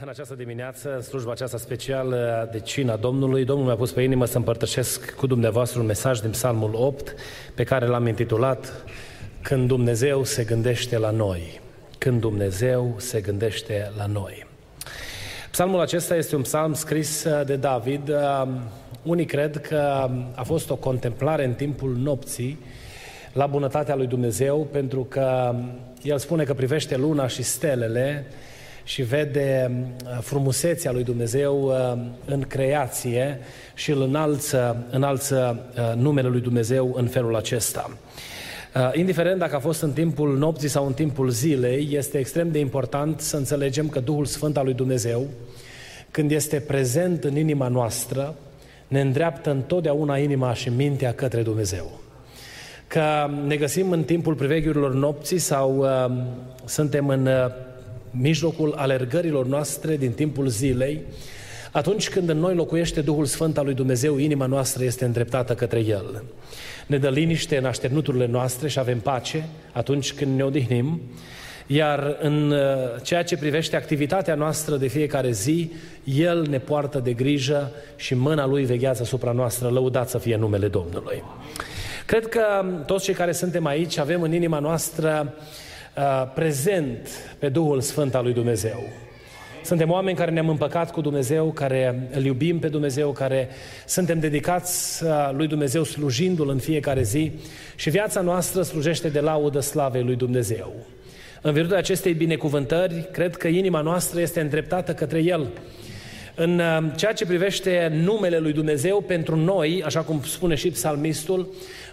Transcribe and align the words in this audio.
În 0.00 0.08
această 0.08 0.34
dimineață, 0.34 0.94
în 0.94 1.02
slujba 1.02 1.30
aceasta 1.30 1.56
specială 1.56 2.48
de 2.52 2.60
cina 2.60 2.96
Domnului, 2.96 3.44
Domnul 3.44 3.66
mi-a 3.66 3.76
pus 3.76 3.92
pe 3.92 4.02
inimă 4.02 4.24
să 4.24 4.36
împărtășesc 4.36 5.14
cu 5.14 5.26
dumneavoastră 5.26 5.80
un 5.80 5.86
mesaj 5.86 6.20
din 6.20 6.30
Psalmul 6.30 6.70
8, 6.74 7.14
pe 7.54 7.64
care 7.64 7.86
l-am 7.86 8.06
intitulat 8.06 8.84
Când 9.42 9.68
Dumnezeu 9.68 10.24
se 10.24 10.44
gândește 10.44 10.98
la 10.98 11.10
noi. 11.10 11.60
Când 11.98 12.20
Dumnezeu 12.20 12.94
se 12.96 13.20
gândește 13.20 13.92
la 13.96 14.06
noi. 14.06 14.46
Psalmul 15.50 15.80
acesta 15.80 16.16
este 16.16 16.36
un 16.36 16.42
psalm 16.42 16.74
scris 16.74 17.26
de 17.46 17.56
David. 17.56 18.12
Unii 19.02 19.26
cred 19.26 19.60
că 19.60 20.10
a 20.34 20.42
fost 20.42 20.70
o 20.70 20.76
contemplare 20.76 21.44
în 21.44 21.52
timpul 21.52 21.96
nopții 21.96 22.58
la 23.32 23.46
bunătatea 23.46 23.94
lui 23.94 24.06
Dumnezeu, 24.06 24.68
pentru 24.72 25.04
că 25.04 25.54
el 26.02 26.18
spune 26.18 26.44
că 26.44 26.54
privește 26.54 26.96
luna 26.96 27.26
și 27.26 27.42
stelele, 27.42 28.26
și 28.88 29.02
vede 29.02 29.70
uh, 29.70 30.18
frumusețea 30.20 30.92
lui 30.92 31.04
Dumnezeu 31.04 31.62
uh, 31.62 31.98
în 32.24 32.40
creație 32.40 33.38
și 33.74 33.90
îl 33.90 34.02
înalță, 34.02 34.86
înalță 34.90 35.66
uh, 35.74 35.96
numele 35.96 36.28
lui 36.28 36.40
Dumnezeu 36.40 36.92
în 36.96 37.06
felul 37.06 37.36
acesta. 37.36 37.90
Indiferent 38.92 39.38
dacă 39.38 39.56
a 39.56 39.58
fost 39.58 39.82
în 39.82 39.92
timpul 39.92 40.38
nopții 40.38 40.68
sau 40.68 40.86
în 40.86 40.92
timpul 40.92 41.28
zilei, 41.30 41.88
este 41.90 42.18
extrem 42.18 42.50
de 42.50 42.58
important 42.58 43.20
să 43.20 43.36
înțelegem 43.36 43.88
că 43.88 44.00
Duhul 44.00 44.24
Sfânt 44.24 44.56
al 44.56 44.64
lui 44.64 44.74
Dumnezeu, 44.74 45.26
când 46.10 46.30
este 46.30 46.60
prezent 46.60 47.24
în 47.24 47.36
inima 47.36 47.68
noastră, 47.68 48.34
ne 48.88 49.00
îndreaptă 49.00 49.50
întotdeauna 49.50 50.16
inima 50.16 50.54
și 50.54 50.68
mintea 50.68 51.12
către 51.12 51.42
Dumnezeu. 51.42 52.00
Că 52.86 53.30
ne 53.46 53.56
găsim 53.56 53.90
în 53.90 54.02
timpul 54.02 54.34
priveghiurilor 54.34 54.94
nopții 54.94 55.38
sau 55.38 55.76
uh, 55.78 56.22
suntem 56.64 57.08
în 57.08 57.26
uh, 57.26 57.32
mijlocul 58.20 58.74
alergărilor 58.76 59.46
noastre 59.46 59.96
din 59.96 60.12
timpul 60.12 60.48
zilei, 60.48 61.00
atunci 61.72 62.08
când 62.08 62.28
în 62.28 62.38
noi 62.38 62.54
locuiește 62.54 63.00
Duhul 63.00 63.24
Sfânt 63.24 63.58
al 63.58 63.64
lui 63.64 63.74
Dumnezeu, 63.74 64.16
inima 64.16 64.46
noastră 64.46 64.84
este 64.84 65.04
îndreptată 65.04 65.54
către 65.54 65.78
El. 65.78 66.22
Ne 66.86 66.98
dă 66.98 67.08
liniște 67.08 67.56
în 67.56 67.64
așternuturile 67.64 68.26
noastre 68.26 68.68
și 68.68 68.78
avem 68.78 68.98
pace 68.98 69.48
atunci 69.72 70.12
când 70.12 70.36
ne 70.36 70.42
odihnim, 70.42 71.00
iar 71.66 72.16
în 72.20 72.50
uh, 72.50 72.58
ceea 73.02 73.22
ce 73.22 73.36
privește 73.36 73.76
activitatea 73.76 74.34
noastră 74.34 74.76
de 74.76 74.86
fiecare 74.86 75.30
zi, 75.30 75.72
El 76.04 76.46
ne 76.50 76.58
poartă 76.58 76.98
de 76.98 77.12
grijă 77.12 77.72
și 77.96 78.14
mâna 78.14 78.46
Lui 78.46 78.64
veghează 78.64 79.02
asupra 79.02 79.32
noastră, 79.32 79.68
lăudat 79.68 80.08
să 80.08 80.18
fie 80.18 80.36
numele 80.36 80.68
Domnului. 80.68 81.22
Cred 82.06 82.26
că 82.26 82.64
toți 82.86 83.04
cei 83.04 83.14
care 83.14 83.32
suntem 83.32 83.66
aici 83.66 83.98
avem 83.98 84.22
în 84.22 84.32
inima 84.32 84.58
noastră 84.58 85.34
uh, 85.36 85.42
Uh, 85.42 85.67
prezent 86.34 87.08
pe 87.38 87.48
Duhul 87.48 87.80
Sfânt 87.80 88.14
al 88.14 88.24
lui 88.24 88.32
Dumnezeu. 88.32 88.82
Suntem 89.68 89.90
oameni 89.90 90.16
care 90.16 90.30
ne-am 90.30 90.48
împăcat 90.48 90.92
cu 90.92 91.00
Dumnezeu, 91.00 91.52
care 91.52 92.08
îl 92.12 92.24
iubim 92.24 92.58
pe 92.58 92.68
Dumnezeu, 92.68 93.10
care 93.10 93.48
suntem 93.86 94.18
dedicați 94.20 95.04
uh, 95.04 95.10
lui 95.32 95.46
Dumnezeu 95.46 95.82
slujindu-L 95.82 96.48
în 96.48 96.58
fiecare 96.58 97.02
zi 97.02 97.32
și 97.76 97.90
viața 97.90 98.20
noastră 98.20 98.62
slujește 98.62 99.08
de 99.08 99.20
laudă 99.20 99.60
slavei 99.60 100.02
lui 100.02 100.16
Dumnezeu. 100.16 100.72
În 101.42 101.52
virtutea 101.52 101.78
acestei 101.78 102.12
binecuvântări, 102.12 103.08
cred 103.12 103.36
că 103.36 103.48
inima 103.48 103.80
noastră 103.80 104.20
este 104.20 104.40
îndreptată 104.40 104.92
către 104.92 105.22
El. 105.22 105.46
În 106.34 106.58
uh, 106.58 106.90
ceea 106.96 107.12
ce 107.12 107.26
privește 107.26 108.00
numele 108.04 108.38
lui 108.38 108.52
Dumnezeu, 108.52 109.00
pentru 109.00 109.36
noi, 109.36 109.82
așa 109.84 110.00
cum 110.00 110.22
spune 110.22 110.54
și 110.54 110.70
psalmistul, 110.70 111.48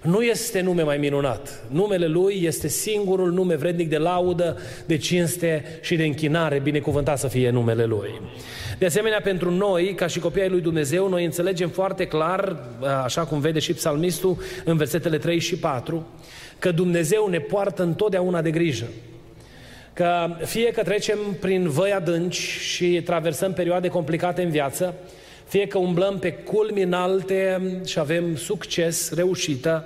nu 0.05 0.21
este 0.21 0.61
nume 0.61 0.83
mai 0.83 0.97
minunat. 0.97 1.63
Numele 1.67 2.07
Lui 2.07 2.41
este 2.43 2.67
singurul 2.67 3.31
nume 3.31 3.55
vrednic 3.55 3.89
de 3.89 3.97
laudă, 3.97 4.57
de 4.85 4.97
cinste 4.97 5.63
și 5.81 5.95
de 5.95 6.03
închinare, 6.03 6.59
binecuvântat 6.59 7.19
să 7.19 7.27
fie 7.27 7.49
numele 7.49 7.85
Lui. 7.85 8.21
De 8.77 8.85
asemenea, 8.85 9.21
pentru 9.23 9.51
noi, 9.51 9.93
ca 9.93 10.07
și 10.07 10.19
copiii 10.19 10.49
lui 10.49 10.61
Dumnezeu, 10.61 11.09
noi 11.09 11.25
înțelegem 11.25 11.69
foarte 11.69 12.07
clar, 12.07 12.57
așa 13.03 13.21
cum 13.21 13.39
vede 13.39 13.59
și 13.59 13.73
psalmistul 13.73 14.37
în 14.65 14.77
versetele 14.77 15.17
3 15.17 15.39
și 15.39 15.55
4, 15.57 16.07
că 16.59 16.71
Dumnezeu 16.71 17.27
ne 17.27 17.39
poartă 17.39 17.83
întotdeauna 17.83 18.41
de 18.41 18.51
grijă. 18.51 18.85
Că 19.93 20.27
fie 20.45 20.71
că 20.71 20.83
trecem 20.83 21.17
prin 21.39 21.69
văi 21.69 21.91
adânci 21.91 22.39
și 22.59 23.01
traversăm 23.01 23.53
perioade 23.53 23.87
complicate 23.87 24.41
în 24.41 24.49
viață, 24.49 24.93
fie 25.47 25.67
că 25.67 25.77
umblăm 25.77 26.19
pe 26.19 26.31
culmi 26.31 26.81
înalte 26.81 27.61
și 27.85 27.99
avem 27.99 28.35
succes, 28.35 29.13
reușită, 29.13 29.83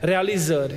realizări, 0.00 0.74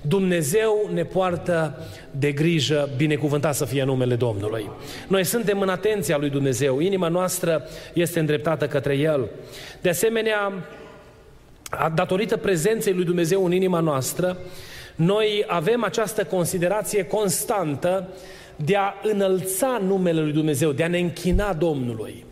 Dumnezeu 0.00 0.90
ne 0.92 1.04
poartă 1.04 1.86
de 2.10 2.32
grijă, 2.32 2.88
binecuvântat 2.96 3.54
să 3.54 3.64
fie 3.64 3.84
numele 3.84 4.14
Domnului. 4.14 4.70
Noi 5.08 5.24
suntem 5.24 5.60
în 5.60 5.68
atenția 5.68 6.16
lui 6.16 6.30
Dumnezeu, 6.30 6.80
inima 6.80 7.08
noastră 7.08 7.68
este 7.92 8.18
îndreptată 8.18 8.66
către 8.66 8.96
El. 8.96 9.28
De 9.80 9.88
asemenea, 9.88 10.52
datorită 11.94 12.36
prezenței 12.36 12.92
lui 12.92 13.04
Dumnezeu 13.04 13.44
în 13.44 13.52
inima 13.52 13.80
noastră, 13.80 14.36
noi 14.94 15.44
avem 15.46 15.84
această 15.84 16.24
considerație 16.24 17.04
constantă 17.04 18.08
de 18.56 18.76
a 18.76 18.94
înălța 19.02 19.80
numele 19.86 20.20
lui 20.20 20.32
Dumnezeu, 20.32 20.72
de 20.72 20.84
a 20.84 20.88
ne 20.88 20.98
închina 20.98 21.52
Domnului. 21.52 22.24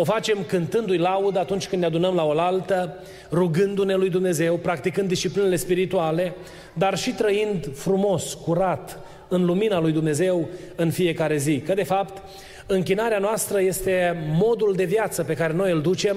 O 0.00 0.04
facem 0.04 0.44
cântându-i 0.46 0.96
laudă 0.96 1.38
atunci 1.38 1.68
când 1.68 1.80
ne 1.80 1.86
adunăm 1.86 2.14
la 2.14 2.24
oaltă, 2.24 2.94
rugându-ne 3.32 3.94
lui 3.94 4.10
Dumnezeu, 4.10 4.56
practicând 4.56 5.08
disciplinele 5.08 5.56
spirituale, 5.56 6.34
dar 6.72 6.98
și 6.98 7.10
trăind 7.10 7.70
frumos, 7.74 8.34
curat, 8.34 8.98
în 9.28 9.44
lumina 9.44 9.80
lui 9.80 9.92
Dumnezeu 9.92 10.48
în 10.76 10.90
fiecare 10.90 11.36
zi. 11.36 11.60
Că 11.60 11.74
de 11.74 11.82
fapt, 11.82 12.22
închinarea 12.72 13.18
noastră 13.18 13.60
este 13.60 14.26
modul 14.38 14.72
de 14.76 14.84
viață 14.84 15.22
pe 15.22 15.34
care 15.34 15.52
noi 15.52 15.72
îl 15.72 15.80
ducem 15.80 16.16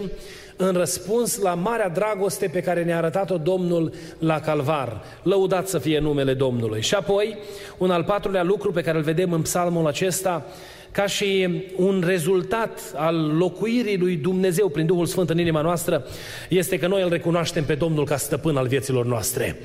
în 0.55 0.73
răspuns 0.73 1.39
la 1.39 1.53
marea 1.53 1.89
dragoste 1.89 2.47
pe 2.47 2.61
care 2.61 2.83
ne-a 2.83 2.97
arătat-o 2.97 3.37
Domnul 3.37 3.93
la 4.19 4.39
Calvar. 4.39 5.03
Lăudat 5.23 5.67
să 5.67 5.77
fie 5.77 5.99
numele 5.99 6.33
Domnului. 6.33 6.81
Și 6.81 6.95
apoi, 6.95 7.37
un 7.77 7.91
al 7.91 8.03
patrulea 8.03 8.43
lucru 8.43 8.71
pe 8.71 8.81
care 8.81 8.97
îl 8.97 9.03
vedem 9.03 9.31
în 9.33 9.41
psalmul 9.41 9.87
acesta, 9.87 10.45
ca 10.91 11.05
și 11.07 11.49
un 11.75 12.03
rezultat 12.05 12.79
al 12.95 13.37
locuirii 13.37 13.97
lui 13.97 14.15
Dumnezeu 14.15 14.69
prin 14.69 14.85
Duhul 14.85 15.05
Sfânt 15.05 15.29
în 15.29 15.39
inima 15.39 15.61
noastră, 15.61 16.05
este 16.49 16.79
că 16.79 16.87
noi 16.87 17.01
îl 17.01 17.09
recunoaștem 17.09 17.63
pe 17.63 17.75
Domnul 17.75 18.05
ca 18.05 18.17
stăpân 18.17 18.57
al 18.57 18.67
vieților 18.67 19.05
noastre. 19.05 19.57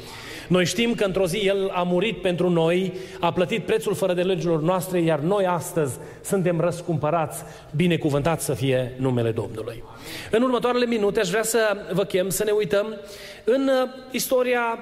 Noi 0.49 0.65
știm 0.65 0.95
că 0.95 1.05
într-o 1.05 1.27
zi 1.27 1.37
El 1.37 1.71
a 1.73 1.83
murit 1.83 2.21
pentru 2.23 2.51
noi, 2.51 2.93
a 3.21 3.33
plătit 3.33 3.65
prețul 3.65 3.95
fără 3.95 4.15
de 4.15 4.23
legilor 4.23 4.61
noastre, 4.61 5.01
iar 5.01 5.19
noi 5.19 5.47
astăzi 5.47 5.97
suntem 6.25 6.61
răscumpărați, 6.61 7.43
binecuvântați 7.77 8.45
să 8.45 8.55
fie 8.55 8.93
numele 8.97 9.31
Domnului. 9.31 9.85
În 10.31 10.43
următoarele 10.43 10.87
minute 10.87 11.21
aș 11.21 11.29
vrea 11.29 11.43
să 11.43 11.77
vă 11.93 12.05
chem 12.05 12.29
să 12.29 12.45
ne 12.45 12.51
uităm 12.51 12.87
în 13.45 13.69
uh, 13.69 13.89
istoria 14.11 14.79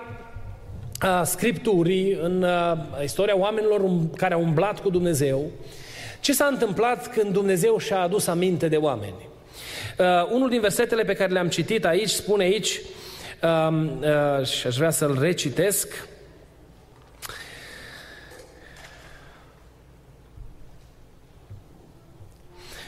a 0.98 1.20
uh, 1.20 1.26
Scripturii, 1.26 2.18
în 2.22 2.42
uh, 2.42 3.02
istoria 3.02 3.38
oamenilor 3.38 3.80
um, 3.80 4.10
care 4.16 4.34
au 4.34 4.42
umblat 4.42 4.80
cu 4.80 4.90
Dumnezeu, 4.90 5.50
ce 6.20 6.32
s-a 6.32 6.46
întâmplat 6.46 7.12
când 7.12 7.32
Dumnezeu 7.32 7.78
și-a 7.78 8.00
adus 8.00 8.26
aminte 8.26 8.68
de 8.68 8.76
oameni? 8.76 9.28
Uh, 9.98 10.06
unul 10.32 10.48
din 10.48 10.60
versetele 10.60 11.02
pe 11.02 11.14
care 11.14 11.32
le-am 11.32 11.48
citit 11.48 11.84
aici 11.84 12.08
spune 12.08 12.44
aici, 12.44 12.68
uh, 12.68 12.82
uh, 12.84 13.05
și 14.44 14.66
aș 14.66 14.76
vrea 14.76 14.90
să-l 14.90 15.18
recitesc, 15.20 16.08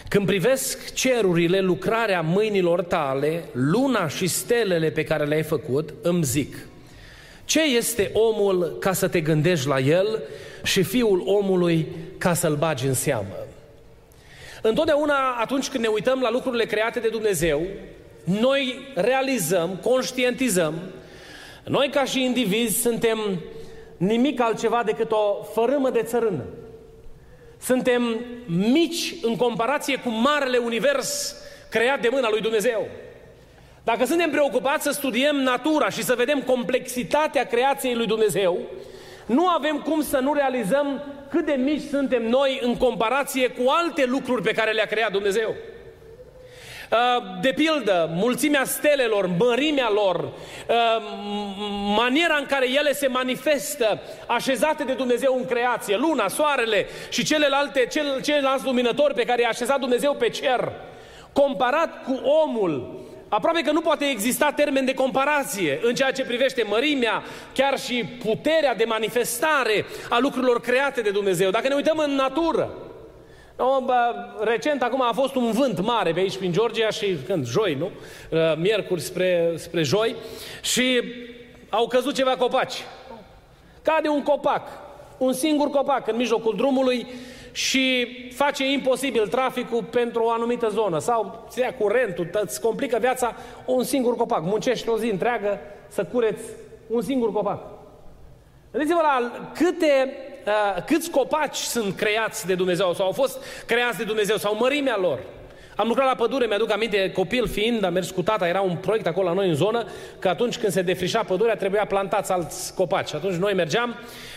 Când 0.08 0.26
privesc 0.26 0.94
cerurile, 0.94 1.60
lucrarea 1.60 2.20
mâinilor 2.20 2.82
tale, 2.82 3.44
luna 3.52 4.08
și 4.08 4.26
stelele 4.26 4.90
pe 4.90 5.04
care 5.04 5.24
le-ai 5.24 5.42
făcut, 5.42 5.94
îmi 6.02 6.24
zic, 6.24 6.56
ce 7.44 7.62
este 7.62 8.10
omul 8.12 8.76
ca 8.80 8.92
să 8.92 9.08
te 9.08 9.20
gândești 9.20 9.66
la 9.66 9.78
el 9.78 10.22
și 10.62 10.82
fiul 10.82 11.22
omului 11.24 11.88
ca 12.18 12.34
să-l 12.34 12.56
bagi 12.56 12.86
în 12.86 12.94
seamă. 12.94 13.36
Întotdeauna 14.62 15.36
atunci 15.40 15.68
când 15.68 15.84
ne 15.84 15.90
uităm 15.90 16.20
la 16.20 16.30
lucrurile 16.30 16.64
create 16.64 17.00
de 17.00 17.08
Dumnezeu, 17.08 17.62
noi 18.40 18.92
realizăm, 18.94 19.78
conștientizăm, 19.82 20.74
noi 21.64 21.88
ca 21.88 22.04
și 22.04 22.24
indivizi 22.24 22.80
suntem 22.80 23.18
nimic 23.96 24.40
altceva 24.40 24.82
decât 24.84 25.12
o 25.12 25.42
fărâmă 25.52 25.90
de 25.90 26.02
țărână. 26.02 26.44
Suntem 27.60 28.20
mici 28.46 29.14
în 29.22 29.36
comparație 29.36 29.96
cu 29.96 30.08
marele 30.08 30.58
univers 30.58 31.36
creat 31.70 32.00
de 32.00 32.08
mâna 32.12 32.30
lui 32.30 32.40
Dumnezeu. 32.40 32.88
Dacă 33.84 34.04
suntem 34.04 34.30
preocupați 34.30 34.82
să 34.82 34.90
studiem 34.90 35.36
natura 35.36 35.88
și 35.88 36.02
să 36.02 36.14
vedem 36.14 36.42
complexitatea 36.42 37.46
creației 37.46 37.94
lui 37.94 38.06
Dumnezeu, 38.06 38.58
nu 39.26 39.46
avem 39.46 39.78
cum 39.78 40.02
să 40.02 40.18
nu 40.18 40.32
realizăm 40.32 41.02
cât 41.28 41.46
de 41.46 41.52
mici 41.52 41.88
suntem 41.90 42.28
noi 42.28 42.58
în 42.62 42.76
comparație 42.76 43.48
cu 43.48 43.62
alte 43.66 44.04
lucruri 44.04 44.42
pe 44.42 44.52
care 44.52 44.72
le-a 44.72 44.86
creat 44.86 45.12
Dumnezeu. 45.12 45.54
Uh, 46.90 47.22
de 47.40 47.52
pildă, 47.52 48.10
mulțimea 48.14 48.64
stelelor, 48.64 49.30
mărimea 49.38 49.90
lor, 49.90 50.16
uh, 50.24 51.02
maniera 51.96 52.36
în 52.38 52.46
care 52.46 52.70
ele 52.70 52.92
se 52.92 53.06
manifestă, 53.06 54.00
așezate 54.26 54.84
de 54.84 54.92
Dumnezeu 54.92 55.36
în 55.36 55.46
creație, 55.46 55.96
luna, 55.96 56.28
soarele 56.28 56.86
și 57.08 57.24
celelalte, 57.24 57.86
cel, 57.90 58.20
ceilalți 58.22 58.64
luminători 58.64 59.14
pe 59.14 59.24
care 59.24 59.42
i-a 59.42 59.48
așezat 59.48 59.78
Dumnezeu 59.78 60.14
pe 60.14 60.28
cer, 60.28 60.72
comparat 61.32 62.04
cu 62.04 62.20
omul, 62.44 63.04
aproape 63.28 63.60
că 63.60 63.72
nu 63.72 63.80
poate 63.80 64.04
exista 64.04 64.52
termen 64.56 64.84
de 64.84 64.94
comparație 64.94 65.78
în 65.82 65.94
ceea 65.94 66.12
ce 66.12 66.24
privește 66.24 66.64
mărimea, 66.68 67.22
chiar 67.54 67.78
și 67.78 68.04
puterea 68.04 68.74
de 68.74 68.84
manifestare 68.84 69.84
a 70.08 70.18
lucrurilor 70.18 70.60
create 70.60 71.00
de 71.00 71.10
Dumnezeu. 71.10 71.50
Dacă 71.50 71.68
ne 71.68 71.74
uităm 71.74 71.98
în 71.98 72.14
natură, 72.14 72.70
No, 73.58 73.80
bă, 73.84 74.14
recent 74.40 74.82
acum 74.82 75.02
a 75.02 75.12
fost 75.12 75.34
un 75.34 75.50
vânt 75.50 75.80
mare 75.80 76.12
pe 76.12 76.20
aici 76.20 76.36
prin 76.36 76.52
Georgia 76.52 76.90
și 76.90 77.16
când? 77.26 77.46
Joi, 77.46 77.74
nu? 77.74 77.90
Uh, 78.30 78.56
miercuri 78.56 79.00
spre, 79.00 79.52
spre 79.56 79.82
joi 79.82 80.16
și 80.62 81.02
au 81.68 81.86
căzut 81.86 82.14
ceva 82.14 82.36
copaci. 82.36 82.84
Cade 83.82 84.08
un 84.08 84.22
copac, 84.22 84.68
un 85.18 85.32
singur 85.32 85.70
copac 85.70 86.08
în 86.08 86.16
mijlocul 86.16 86.56
drumului 86.56 87.06
și 87.52 88.06
face 88.34 88.70
imposibil 88.70 89.26
traficul 89.26 89.82
pentru 89.82 90.22
o 90.22 90.30
anumită 90.30 90.68
zonă 90.68 90.98
sau 90.98 91.46
ți 91.48 91.60
ia 91.60 91.74
curentul, 91.74 92.28
îți 92.32 92.60
complică 92.60 92.98
viața 93.00 93.34
un 93.66 93.82
singur 93.82 94.16
copac. 94.16 94.42
Muncești 94.42 94.88
o 94.88 94.98
zi 94.98 95.10
întreagă 95.10 95.58
să 95.88 96.04
cureți 96.04 96.44
un 96.86 97.02
singur 97.02 97.32
copac. 97.32 97.60
Gândiți-vă 98.72 99.00
la 99.02 99.48
câte 99.54 100.12
uh, 100.12 100.37
câți 100.86 101.10
copaci 101.10 101.56
sunt 101.56 101.96
creați 101.96 102.46
de 102.46 102.54
Dumnezeu 102.54 102.94
sau 102.94 103.06
au 103.06 103.12
fost 103.12 103.44
creați 103.66 103.98
de 103.98 104.04
Dumnezeu 104.04 104.36
sau 104.36 104.56
mărimea 104.56 104.98
lor. 105.00 105.18
Am 105.78 105.88
lucrat 105.88 106.06
la 106.06 106.14
pădure, 106.14 106.46
mi-aduc 106.46 106.70
aminte, 106.70 107.12
copil 107.12 107.48
fiind, 107.48 107.84
am 107.84 107.92
mers 107.92 108.10
cu 108.10 108.22
tata, 108.22 108.48
era 108.48 108.60
un 108.60 108.76
proiect 108.76 109.06
acolo 109.06 109.28
la 109.28 109.34
noi 109.34 109.48
în 109.48 109.54
zonă, 109.54 109.86
că 110.18 110.28
atunci 110.28 110.58
când 110.58 110.72
se 110.72 110.82
defrișa 110.82 111.22
pădurea 111.22 111.56
trebuia 111.56 111.84
plantați 111.84 112.32
alți 112.32 112.74
copaci. 112.74 113.14
Atunci 113.14 113.34
noi 113.34 113.54
mergeam 113.54 113.94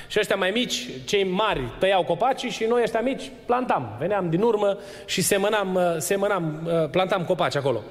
și 0.07 0.19
ăștia 0.19 0.35
mai 0.35 0.51
mici, 0.51 0.87
cei 1.05 1.23
mari, 1.23 1.61
tăiau 1.79 2.03
copacii 2.03 2.49
și 2.49 2.65
noi 2.65 2.81
ăștia 2.81 3.01
mici 3.01 3.31
plantam. 3.45 3.95
Veneam 3.99 4.29
din 4.29 4.41
urmă 4.41 4.77
și 5.05 5.21
semănam, 5.21 5.75
uh, 5.75 5.81
semănam 5.97 6.61
uh, 6.65 6.89
plantam 6.89 7.25
copaci 7.25 7.55
acolo. 7.55 7.81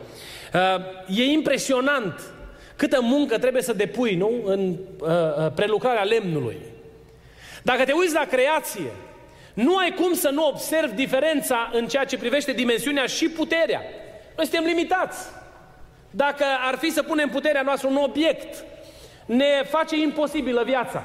Uh, 0.55 1.17
e 1.17 1.23
impresionant 1.23 2.21
câtă 2.77 2.99
muncă 3.01 3.39
trebuie 3.39 3.63
să 3.63 3.73
depui, 3.73 4.15
nu, 4.15 4.31
în 4.45 4.77
prelucrarea 5.55 6.03
lemnului. 6.03 6.57
Dacă 7.63 7.85
te 7.85 7.93
uiți 7.93 8.15
la 8.15 8.25
creație, 8.25 8.91
nu 9.55 9.77
ai 9.77 9.95
cum 9.95 10.15
să 10.15 10.29
nu 10.29 10.47
observi 10.47 10.95
diferența 10.95 11.71
în 11.73 11.87
ceea 11.87 12.05
ce 12.05 12.19
privește 12.19 12.53
dimensiunea 12.53 13.07
și 13.07 13.29
puterea. 13.29 13.83
Noi 14.37 14.47
suntem 14.47 14.65
limitați. 14.65 15.27
Dacă 16.11 16.45
ar 16.67 16.77
fi 16.77 16.91
să 16.91 17.03
punem 17.03 17.29
puterea 17.29 17.63
noastră 17.63 17.89
un 17.89 17.97
obiect, 17.97 18.65
ne 19.27 19.63
face 19.69 19.97
imposibilă 19.97 20.63
viața. 20.65 21.05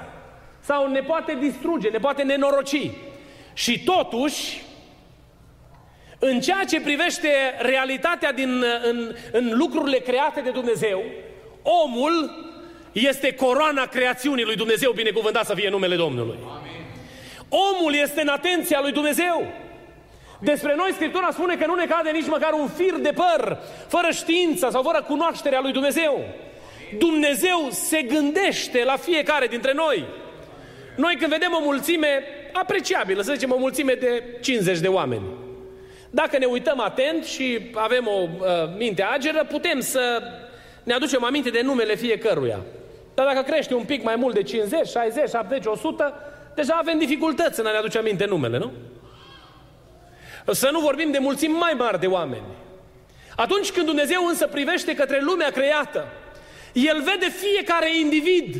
Sau 0.59 0.91
ne 0.91 0.99
poate 0.99 1.37
distruge, 1.39 1.89
ne 1.89 1.97
poate 1.97 2.23
nenoroci. 2.23 2.91
Și 3.53 3.83
totuși, 3.83 4.63
în 6.19 6.39
ceea 6.39 6.63
ce 6.69 6.81
privește 6.81 7.29
realitatea 7.59 8.31
din, 8.31 8.63
în, 8.83 9.15
în 9.31 9.51
lucrurile 9.57 9.97
create 9.97 10.41
de 10.41 10.49
Dumnezeu, 10.49 11.03
omul 11.61 12.44
este 12.95 13.33
coroana 13.33 13.85
creațiunii 13.85 14.43
lui 14.43 14.55
Dumnezeu, 14.55 14.91
binecuvântat 14.91 15.45
să 15.45 15.53
fie 15.53 15.69
numele 15.69 15.95
Domnului. 15.95 16.37
Amin. 16.41 16.85
Omul 17.49 17.93
este 17.93 18.21
în 18.21 18.27
atenția 18.27 18.79
lui 18.81 18.91
Dumnezeu. 18.91 19.53
Despre 20.39 20.73
noi 20.75 20.91
Scriptura 20.93 21.29
spune 21.31 21.55
că 21.55 21.65
nu 21.65 21.75
ne 21.75 21.85
cade 21.85 22.09
nici 22.09 22.27
măcar 22.27 22.53
un 22.53 22.67
fir 22.67 22.93
de 22.93 23.11
păr, 23.15 23.57
fără 23.87 24.07
știință 24.11 24.69
sau 24.71 24.83
fără 24.83 25.01
cunoașterea 25.01 25.59
lui 25.61 25.71
Dumnezeu. 25.71 26.25
Dumnezeu 26.97 27.67
se 27.69 28.01
gândește 28.01 28.83
la 28.83 28.95
fiecare 28.95 29.47
dintre 29.47 29.73
noi. 29.73 30.05
Noi 30.95 31.15
când 31.15 31.31
vedem 31.31 31.53
o 31.53 31.63
mulțime 31.63 32.23
apreciabilă, 32.53 33.21
să 33.21 33.33
zicem 33.33 33.51
o 33.51 33.57
mulțime 33.57 33.93
de 33.93 34.23
50 34.41 34.79
de 34.79 34.87
oameni, 34.87 35.23
dacă 36.09 36.37
ne 36.37 36.45
uităm 36.45 36.79
atent 36.79 37.25
și 37.25 37.59
avem 37.73 38.07
o 38.07 38.21
uh, 38.21 38.47
minte 38.77 39.03
ageră, 39.03 39.45
putem 39.49 39.79
să 39.79 40.21
ne 40.83 40.93
aducem 40.93 41.23
aminte 41.23 41.49
de 41.49 41.61
numele 41.61 41.95
fiecăruia. 41.95 42.59
Dar 43.15 43.25
dacă 43.25 43.41
crește 43.41 43.73
un 43.73 43.83
pic 43.83 44.03
mai 44.03 44.15
mult 44.15 44.33
de 44.33 44.43
50, 44.43 44.87
60, 44.87 45.29
70, 45.29 45.65
100, 45.65 46.13
deja 46.55 46.73
avem 46.73 46.97
dificultăți 46.97 47.59
în 47.59 47.65
a 47.65 47.71
ne 47.71 47.77
aduce 47.77 47.97
aminte 47.97 48.25
numele, 48.25 48.57
nu? 48.57 48.71
Să 50.53 50.69
nu 50.71 50.79
vorbim 50.79 51.11
de 51.11 51.17
mulțimi 51.17 51.53
mai 51.53 51.73
mari 51.77 51.99
de 51.99 52.07
oameni. 52.07 52.43
Atunci 53.35 53.71
când 53.71 53.85
Dumnezeu 53.85 54.25
însă 54.25 54.47
privește 54.47 54.95
către 54.95 55.19
lumea 55.21 55.49
creată, 55.49 56.07
El 56.73 57.01
vede 57.01 57.29
fiecare 57.29 57.97
individ 57.97 58.55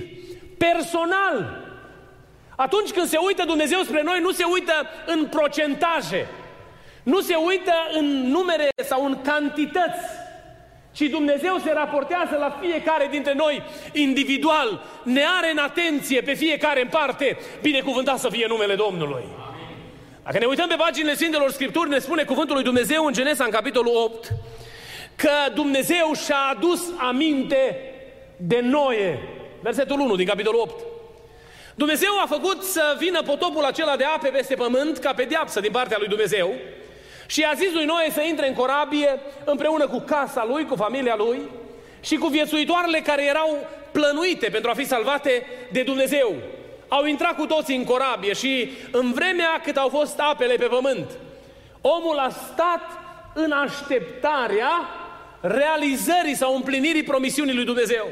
personal. 0.58 1.64
Atunci 2.56 2.92
când 2.92 3.08
se 3.08 3.18
uită 3.18 3.44
Dumnezeu 3.46 3.82
spre 3.82 4.02
noi, 4.02 4.20
nu 4.20 4.32
se 4.32 4.44
uită 4.44 4.74
în 5.06 5.26
procentaje, 5.26 6.28
nu 7.04 7.22
se 7.22 7.36
uită 7.36 7.74
în 7.94 8.06
numere 8.06 8.70
sau 8.84 9.06
în 9.06 9.22
cantități, 9.22 10.00
ci 10.96 11.10
Dumnezeu 11.10 11.58
se 11.64 11.72
raportează 11.74 12.36
la 12.40 12.58
fiecare 12.62 13.08
dintre 13.12 13.34
noi 13.34 13.64
individual, 13.92 14.84
ne 15.04 15.24
are 15.38 15.52
în 15.52 15.58
atenție 15.58 16.22
pe 16.22 16.34
fiecare 16.34 16.82
în 16.82 16.88
parte, 16.88 17.38
binecuvântat 17.62 18.20
să 18.20 18.30
fie 18.30 18.46
numele 18.48 18.76
Domnului. 18.76 19.24
Dacă 20.24 20.38
ne 20.40 20.46
uităm 20.46 20.68
pe 20.68 20.76
paginile 20.78 21.16
Sfintelor 21.16 21.52
Scripturi, 21.52 21.90
ne 21.90 22.00
spune 22.00 22.24
cuvântul 22.24 22.56
lui 22.56 22.64
Dumnezeu 22.64 23.06
în 23.06 23.14
Genesa, 23.14 23.44
în 23.44 23.50
capitolul 23.50 23.96
8, 23.96 24.32
că 25.16 25.54
Dumnezeu 25.54 26.14
și-a 26.26 26.56
adus 26.56 26.82
aminte 26.98 27.78
de 28.38 28.60
Noe. 28.60 29.20
Versetul 29.62 30.00
1 30.00 30.16
din 30.16 30.26
capitolul 30.26 30.60
8. 30.60 30.84
Dumnezeu 31.76 32.12
a 32.24 32.26
făcut 32.28 32.64
să 32.64 32.96
vină 33.00 33.22
potopul 33.22 33.64
acela 33.64 33.96
de 33.96 34.04
ape 34.04 34.28
peste 34.28 34.56
pământ 34.56 34.98
ca 34.98 35.14
pedeapsă 35.14 35.60
din 35.60 35.72
partea 35.72 35.98
lui 36.00 36.08
Dumnezeu 36.08 36.54
și 37.26 37.44
a 37.44 37.54
zis 37.54 37.74
lui 37.74 37.86
Noe 37.86 38.10
să 38.12 38.22
intre 38.22 38.48
în 38.48 38.54
corabie 38.54 39.20
împreună 39.44 39.88
cu 39.88 40.00
casa 40.00 40.46
lui, 40.50 40.66
cu 40.66 40.76
familia 40.76 41.16
lui 41.18 41.40
și 42.02 42.16
cu 42.16 42.28
viețuitoarele 42.28 43.00
care 43.00 43.26
erau 43.26 43.58
plănuite 43.92 44.50
pentru 44.50 44.70
a 44.70 44.74
fi 44.74 44.86
salvate 44.86 45.46
de 45.72 45.82
Dumnezeu. 45.82 46.34
Au 46.88 47.06
intrat 47.06 47.36
cu 47.36 47.46
toții 47.46 47.76
în 47.76 47.84
corabie 47.84 48.34
și 48.34 48.72
în 48.92 49.12
vremea 49.12 49.62
cât 49.64 49.78
au 49.78 49.90
fost 49.90 50.20
apele 50.20 50.54
pe 50.54 50.66
pământ, 50.66 51.10
omul 51.82 52.18
a 52.18 52.30
stat 52.30 52.82
în 53.34 53.52
așteptarea 53.52 54.72
realizării 55.42 56.36
sau 56.36 56.56
împlinirii 56.56 57.04
promisiunii 57.04 57.56
lui 57.56 57.66
Dumnezeu. 57.66 58.08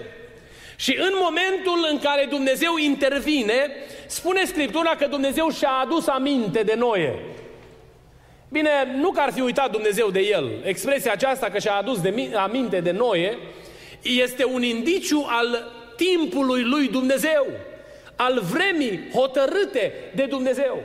Și 0.75 0.97
în 0.97 1.13
momentul 1.21 1.87
în 1.91 1.99
care 1.99 2.27
Dumnezeu 2.29 2.77
intervine, 2.77 3.71
spune 4.07 4.45
Scriptura 4.45 4.89
că 4.89 5.05
Dumnezeu 5.05 5.49
și-a 5.49 5.71
adus 5.81 6.07
aminte 6.07 6.63
de 6.63 6.73
Noe. 6.77 7.19
Bine, 8.53 8.69
nu 8.95 9.11
că 9.11 9.19
ar 9.19 9.31
fi 9.31 9.41
uitat 9.41 9.71
Dumnezeu 9.71 10.09
de 10.09 10.19
el. 10.19 10.51
Expresia 10.63 11.11
aceasta 11.11 11.49
că 11.49 11.59
și-a 11.59 11.75
adus 11.75 12.01
de 12.01 12.31
aminte 12.35 12.79
de 12.79 12.91
Noe 12.91 13.37
este 14.01 14.45
un 14.45 14.63
indiciu 14.63 15.25
al 15.27 15.71
timpului 15.95 16.63
lui 16.63 16.87
Dumnezeu, 16.87 17.47
al 18.15 18.41
vremii 18.51 19.09
hotărâte 19.13 19.93
de 20.15 20.25
Dumnezeu. 20.25 20.79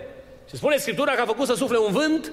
Și 0.49 0.57
spune 0.57 0.77
Scriptura 0.77 1.13
că 1.13 1.21
a 1.21 1.25
făcut 1.25 1.47
să 1.47 1.55
sufle 1.55 1.79
un 1.79 1.93
vânt 1.93 2.33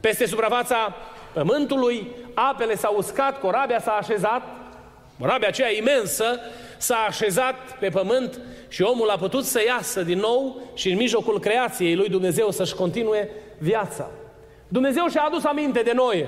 peste 0.00 0.26
suprafața 0.26 0.96
pământului, 1.32 2.06
apele 2.34 2.76
s-au 2.76 2.94
uscat, 2.96 3.40
corabia 3.40 3.80
s-a 3.80 3.92
așezat, 3.92 4.42
corabia 5.18 5.48
aceea 5.48 5.76
imensă 5.76 6.40
s-a 6.78 7.04
așezat 7.08 7.78
pe 7.78 7.88
pământ 7.88 8.40
și 8.68 8.82
omul 8.82 9.10
a 9.10 9.16
putut 9.16 9.44
să 9.44 9.62
iasă 9.66 10.02
din 10.02 10.18
nou 10.18 10.62
și 10.74 10.90
în 10.90 10.96
mijlocul 10.96 11.40
creației 11.40 11.94
lui 11.94 12.08
Dumnezeu 12.08 12.50
să-și 12.50 12.74
continue 12.74 13.28
viața. 13.58 14.10
Dumnezeu 14.72 15.08
și-a 15.08 15.22
adus 15.22 15.44
aminte 15.44 15.80
de 15.80 15.92
noi. 15.92 16.26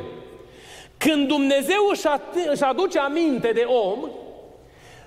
Când 0.96 1.28
Dumnezeu 1.28 1.90
își 2.50 2.62
aduce 2.62 2.98
aminte 2.98 3.50
de 3.52 3.64
om, 3.66 4.10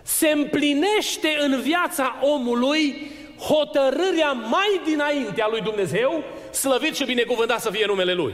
se 0.01 0.30
împlinește 0.30 1.38
în 1.39 1.62
viața 1.62 2.15
omului 2.22 3.12
hotărârea 3.39 4.32
mai 4.32 4.82
dinainte 4.86 5.42
a 5.42 5.48
lui 5.50 5.62
Dumnezeu, 5.62 6.24
slăvit 6.51 6.96
și 6.96 7.06
binecuvântat 7.06 7.62
să 7.62 7.70
fie 7.70 7.86
numele 7.86 8.13
Lui. 8.13 8.34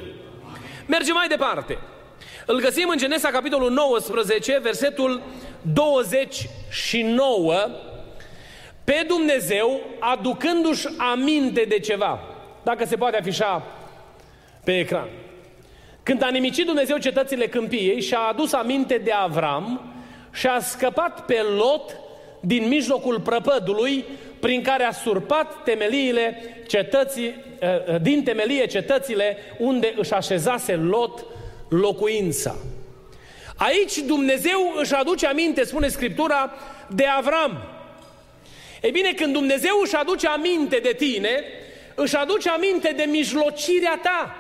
Mergem 0.86 1.14
mai 1.14 1.28
departe. 1.28 1.78
Îl 2.46 2.60
găsim 2.60 2.90
în 2.90 2.98
Genesa, 2.98 3.30
capitolul 3.30 3.72
19, 3.72 4.60
versetul 4.62 5.22
29, 5.62 7.54
pe 8.84 9.06
Dumnezeu 9.08 9.80
aducându-și 10.00 10.88
aminte 10.98 11.66
de 11.68 11.80
ceva. 11.80 12.20
Dacă 12.64 12.86
se 12.86 12.96
poate 12.96 13.18
afișa 13.18 13.64
pe 14.64 14.80
ecran. 14.80 15.08
Când 16.04 16.24
a 16.24 16.30
nimicit 16.30 16.66
Dumnezeu 16.66 16.98
cetățile 16.98 17.48
câmpiei 17.48 18.02
și 18.02 18.14
a 18.14 18.20
adus 18.20 18.54
aminte 18.54 18.98
de 18.98 19.12
Avram 19.12 19.94
și 20.34 20.48
a 20.48 20.60
scăpat 20.60 21.26
pe 21.26 21.42
Lot 21.58 21.98
din 22.40 22.68
mijlocul 22.68 23.20
prăpădului 23.20 24.06
prin 24.40 24.62
care 24.62 24.84
a 24.84 24.92
surpat 24.92 25.64
temeliile 25.64 26.56
cetății, 26.68 27.36
eh, 27.60 27.70
eh, 27.88 28.02
din 28.02 28.24
temelie 28.24 28.66
cetățile 28.66 29.38
unde 29.58 29.94
își 29.98 30.14
așezase 30.14 30.76
Lot 30.76 31.26
locuința. 31.70 32.56
Aici 33.56 33.98
Dumnezeu 33.98 34.74
își 34.76 34.94
aduce 34.94 35.28
aminte, 35.28 35.64
spune 35.64 35.88
Scriptura, 35.88 36.54
de 36.88 37.06
Avram. 37.06 37.64
Ei 38.82 38.92
bine, 38.92 39.14
când 39.14 39.34
Dumnezeu 39.34 39.80
își 39.84 39.96
aduce 39.96 40.28
aminte 40.28 40.78
de 40.78 40.94
tine, 40.98 41.44
își 41.96 42.16
aduce 42.16 42.50
aminte 42.50 42.94
de 42.96 43.04
mijlocirea 43.04 44.00
ta, 44.04 44.36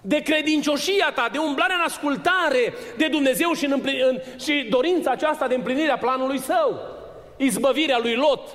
de 0.00 0.20
credincioșia 0.22 1.12
ta, 1.14 1.28
de 1.32 1.38
umblarea 1.38 1.76
în 1.76 1.84
ascultare 1.86 2.74
de 2.96 3.06
Dumnezeu 3.06 3.52
și, 3.52 3.64
în 3.64 3.72
împlin, 3.72 4.00
în, 4.08 4.18
și 4.40 4.66
dorința 4.70 5.10
aceasta 5.10 5.46
de 5.46 5.54
împlinirea 5.54 5.98
planului 5.98 6.38
său. 6.38 6.80
Izbăvirea 7.36 7.98
lui 7.98 8.14
Lot 8.14 8.48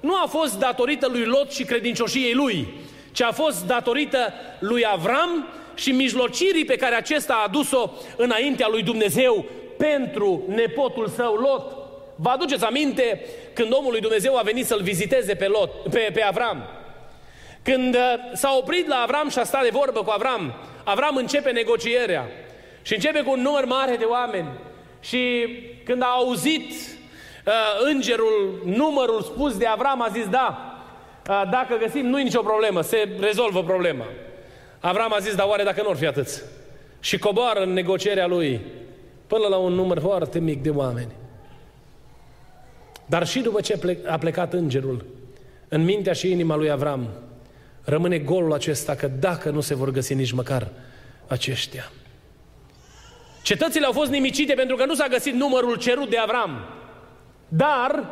nu 0.00 0.14
a 0.22 0.26
fost 0.26 0.58
datorită 0.58 1.06
lui 1.06 1.24
Lot 1.24 1.52
și 1.52 1.64
credincioșiei 1.64 2.34
lui, 2.34 2.68
ci 3.12 3.22
a 3.22 3.32
fost 3.32 3.66
datorită 3.66 4.32
lui 4.58 4.84
Avram 4.86 5.46
și 5.74 5.92
mijlocirii 5.92 6.64
pe 6.64 6.76
care 6.76 6.94
acesta 6.94 7.34
a 7.34 7.44
adus-o 7.46 7.90
înaintea 8.16 8.68
lui 8.70 8.82
Dumnezeu 8.82 9.44
pentru 9.78 10.42
nepotul 10.48 11.08
său 11.08 11.34
Lot. 11.34 11.76
Vă 12.16 12.28
aduceți 12.28 12.64
aminte 12.64 13.20
când 13.52 13.72
omul 13.72 13.90
lui 13.90 14.00
Dumnezeu 14.00 14.36
a 14.36 14.42
venit 14.42 14.66
să-l 14.66 14.82
viziteze 14.82 15.34
pe, 15.34 15.46
Lot, 15.46 15.70
pe, 15.90 16.10
pe 16.12 16.22
Avram? 16.22 16.77
Când 17.62 17.94
uh, 17.94 18.00
s-a 18.32 18.56
oprit 18.58 18.86
la 18.86 18.96
Avram 18.96 19.28
și 19.28 19.38
a 19.38 19.44
stat 19.44 19.62
de 19.62 19.70
vorbă 19.72 20.02
cu 20.02 20.10
Avram, 20.10 20.54
Avram 20.84 21.16
începe 21.16 21.50
negocierea 21.50 22.26
și 22.82 22.94
începe 22.94 23.22
cu 23.22 23.30
un 23.30 23.40
număr 23.40 23.64
mare 23.64 23.96
de 23.96 24.04
oameni. 24.04 24.48
Și 25.00 25.46
când 25.84 26.02
a 26.02 26.06
auzit 26.06 26.70
uh, 26.70 27.52
îngerul 27.92 28.62
numărul 28.64 29.22
spus 29.22 29.56
de 29.56 29.66
Avram, 29.66 30.02
a 30.02 30.08
zis 30.08 30.28
da, 30.28 30.78
uh, 31.28 31.42
dacă 31.50 31.76
găsim, 31.76 32.06
nu 32.06 32.20
e 32.20 32.22
nicio 32.22 32.42
problemă, 32.42 32.80
se 32.80 33.08
rezolvă 33.20 33.62
problema. 33.62 34.04
Avram 34.80 35.12
a 35.12 35.18
zis, 35.18 35.34
dar 35.34 35.46
oare 35.46 35.62
dacă 35.62 35.82
nu 35.82 35.88
ar 35.88 35.96
fi 35.96 36.06
atât? 36.06 36.44
Și 37.00 37.18
coboară 37.18 37.60
în 37.60 37.72
negocierea 37.72 38.26
lui 38.26 38.60
până 39.26 39.46
la 39.46 39.56
un 39.56 39.72
număr 39.72 40.00
foarte 40.00 40.38
mic 40.38 40.62
de 40.62 40.70
oameni. 40.70 41.12
Dar 43.06 43.26
și 43.26 43.40
după 43.40 43.60
ce 43.60 43.98
a 44.06 44.18
plecat 44.18 44.52
îngerul, 44.52 45.04
în 45.68 45.84
mintea 45.84 46.12
și 46.12 46.30
inima 46.30 46.56
lui 46.56 46.70
Avram, 46.70 47.08
rămâne 47.88 48.18
golul 48.18 48.52
acesta 48.52 48.94
că 48.94 49.06
dacă 49.06 49.50
nu 49.50 49.60
se 49.60 49.74
vor 49.74 49.90
găsi 49.90 50.14
nici 50.14 50.32
măcar 50.32 50.68
aceștia. 51.26 51.90
Cetățile 53.42 53.86
au 53.86 53.92
fost 53.92 54.10
nimicite 54.10 54.54
pentru 54.54 54.76
că 54.76 54.84
nu 54.84 54.94
s-a 54.94 55.06
găsit 55.06 55.34
numărul 55.34 55.76
cerut 55.76 56.10
de 56.10 56.16
Avram. 56.16 56.64
Dar, 57.48 58.04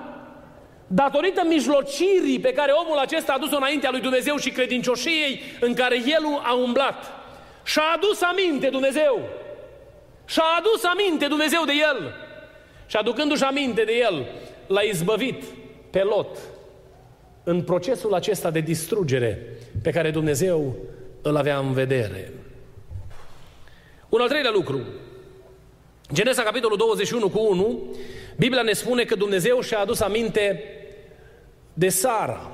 datorită 0.87 1.42
mijlocirii 1.49 2.40
pe 2.40 2.52
care 2.52 2.73
omul 2.73 2.99
acesta 2.99 3.33
a 3.33 3.35
adus-o 3.35 3.56
înaintea 3.56 3.90
lui 3.90 4.00
Dumnezeu 4.00 4.37
și 4.37 4.50
credincioșiei 4.50 5.40
în 5.61 5.75
care 5.75 5.97
el 5.97 6.25
a 6.42 6.54
umblat, 6.54 7.04
și-a 7.64 7.83
adus 7.95 8.23
aminte 8.23 8.68
Dumnezeu. 8.68 9.21
Și-a 10.25 10.45
adus 10.59 10.85
aminte 10.85 11.26
Dumnezeu 11.26 11.64
de 11.64 11.73
el. 11.73 12.14
Și 12.87 12.97
aducându-și 12.97 13.42
aminte 13.42 13.83
de 13.83 13.92
el, 13.92 14.26
l-a 14.66 14.80
izbăvit 14.80 15.42
pe 15.90 16.02
Lot 16.02 16.38
în 17.45 17.62
procesul 17.62 18.14
acesta 18.14 18.50
de 18.50 18.61
distrugere 18.61 19.47
pe 19.87 19.93
care 19.93 20.11
Dumnezeu 20.11 20.76
îl 21.23 21.37
avea 21.37 21.59
în 21.59 21.73
vedere. 21.73 22.33
Un 24.09 24.21
al 24.21 24.28
treilea 24.28 24.50
lucru. 24.50 24.81
Genesa, 26.12 26.43
capitolul 26.43 26.76
21 26.76 27.28
cu 27.28 27.38
1, 27.38 27.97
Biblia 28.37 28.62
ne 28.62 28.73
spune 28.73 29.05
că 29.05 29.14
Dumnezeu 29.14 29.61
și-a 29.61 29.78
adus 29.78 30.00
aminte 30.00 30.62
de 31.75 31.88
Sara 31.88 32.52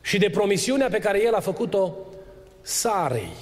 și 0.00 0.18
de 0.18 0.30
promisiunea 0.30 0.88
pe 0.88 0.98
care 0.98 1.22
El 1.22 1.34
a 1.34 1.40
făcut-o 1.40 1.96
Sarei. 2.60 3.36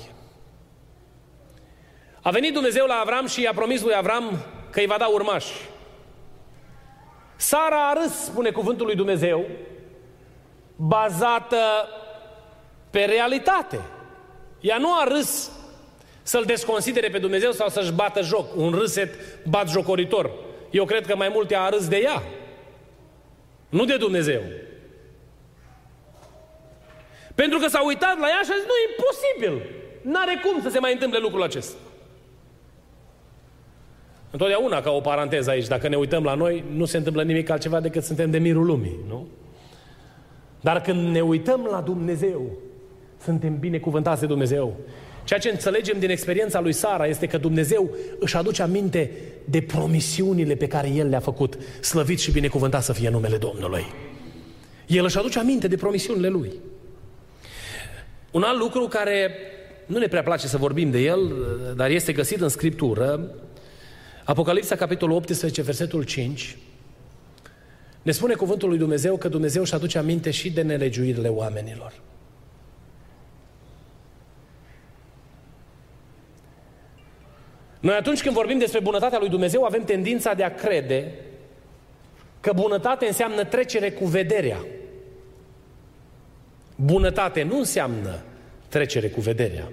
A 2.22 2.30
venit 2.30 2.52
Dumnezeu 2.52 2.86
la 2.86 2.94
Avram 2.94 3.26
și 3.26 3.42
i-a 3.42 3.52
promis 3.54 3.82
lui 3.82 3.94
Avram 3.94 4.44
că 4.70 4.80
îi 4.80 4.86
va 4.86 4.96
da 4.98 5.06
urmași. 5.06 5.52
Sara 7.36 7.88
a 7.88 7.92
râs, 7.92 8.12
spune 8.12 8.50
cuvântul 8.50 8.86
lui 8.86 8.96
Dumnezeu, 8.96 9.46
bazată 10.76 11.56
pe 12.92 13.04
realitate. 13.04 13.80
Ea 14.60 14.78
nu 14.78 14.88
a 14.94 15.04
râs 15.04 15.50
să-L 16.22 16.44
desconsidere 16.44 17.08
pe 17.08 17.18
Dumnezeu 17.18 17.50
sau 17.50 17.68
să-și 17.68 17.92
bată 17.92 18.22
joc. 18.22 18.56
Un 18.56 18.70
râset 18.70 19.10
bat 19.48 19.68
jocoritor. 19.68 20.30
Eu 20.70 20.84
cred 20.84 21.06
că 21.06 21.16
mai 21.16 21.30
mult 21.32 21.50
ea 21.50 21.62
a 21.62 21.68
râs 21.68 21.88
de 21.88 21.96
ea. 21.96 22.22
Nu 23.68 23.84
de 23.84 23.96
Dumnezeu. 23.96 24.40
Pentru 27.34 27.58
că 27.58 27.68
s-a 27.68 27.84
uitat 27.84 28.18
la 28.18 28.26
ea 28.28 28.40
și 28.44 28.50
a 28.50 28.54
zis, 28.54 28.66
nu, 28.66 28.74
e 28.74 28.90
imposibil. 28.90 29.70
N-are 30.02 30.40
cum 30.44 30.62
să 30.62 30.68
se 30.68 30.78
mai 30.78 30.92
întâmple 30.92 31.18
lucrul 31.18 31.42
acesta. 31.42 31.76
Întotdeauna, 34.30 34.80
ca 34.80 34.90
o 34.90 35.00
paranteză 35.00 35.50
aici, 35.50 35.66
dacă 35.66 35.88
ne 35.88 35.96
uităm 35.96 36.24
la 36.24 36.34
noi, 36.34 36.64
nu 36.74 36.84
se 36.84 36.96
întâmplă 36.96 37.22
nimic 37.22 37.50
altceva 37.50 37.80
decât 37.80 38.04
suntem 38.04 38.30
de 38.30 38.38
mirul 38.38 38.66
lumii, 38.66 38.98
nu? 39.08 39.26
Dar 40.60 40.80
când 40.80 41.08
ne 41.08 41.20
uităm 41.20 41.68
la 41.70 41.80
Dumnezeu, 41.80 42.58
suntem 43.24 43.58
binecuvântați 43.58 44.20
de 44.20 44.26
Dumnezeu. 44.26 44.76
Ceea 45.24 45.38
ce 45.38 45.48
înțelegem 45.48 45.98
din 45.98 46.10
experiența 46.10 46.60
lui 46.60 46.72
Sara 46.72 47.06
este 47.06 47.26
că 47.26 47.38
Dumnezeu 47.38 47.90
își 48.18 48.36
aduce 48.36 48.62
aminte 48.62 49.10
de 49.44 49.60
promisiunile 49.60 50.54
pe 50.54 50.66
care 50.66 50.88
El 50.88 51.08
le-a 51.08 51.20
făcut. 51.20 51.58
Slăvit 51.80 52.20
și 52.20 52.30
binecuvântat 52.30 52.82
să 52.82 52.92
fie 52.92 53.08
numele 53.08 53.36
Domnului. 53.36 53.84
El 54.86 55.04
își 55.04 55.18
aduce 55.18 55.38
aminte 55.38 55.68
de 55.68 55.76
promisiunile 55.76 56.28
Lui. 56.28 56.52
Un 58.30 58.42
alt 58.42 58.58
lucru 58.58 58.86
care 58.86 59.30
nu 59.86 59.98
ne 59.98 60.06
prea 60.06 60.22
place 60.22 60.46
să 60.46 60.56
vorbim 60.56 60.90
de 60.90 60.98
el, 60.98 61.32
dar 61.76 61.90
este 61.90 62.12
găsit 62.12 62.40
în 62.40 62.48
Scriptură, 62.48 63.30
Apocalipsa, 64.24 64.76
capitolul 64.76 65.16
18, 65.16 65.62
versetul 65.62 66.02
5, 66.02 66.58
ne 68.02 68.12
spune 68.12 68.34
cuvântul 68.34 68.68
lui 68.68 68.78
Dumnezeu 68.78 69.16
că 69.16 69.28
Dumnezeu 69.28 69.62
își 69.62 69.74
aduce 69.74 69.98
aminte 69.98 70.30
și 70.30 70.50
de 70.50 70.62
nelegiuirile 70.62 71.28
oamenilor. 71.28 71.92
Noi 77.82 77.94
atunci 77.94 78.22
când 78.22 78.34
vorbim 78.34 78.58
despre 78.58 78.80
bunătatea 78.80 79.18
lui 79.18 79.28
Dumnezeu 79.28 79.64
avem 79.64 79.84
tendința 79.84 80.34
de 80.34 80.44
a 80.44 80.54
crede 80.54 81.12
că 82.40 82.52
bunătate 82.52 83.06
înseamnă 83.06 83.44
trecere 83.44 83.90
cu 83.90 84.04
vederea. 84.04 84.64
Bunătate 86.76 87.42
nu 87.42 87.58
înseamnă 87.58 88.22
trecere 88.68 89.08
cu 89.08 89.20
vederea. 89.20 89.68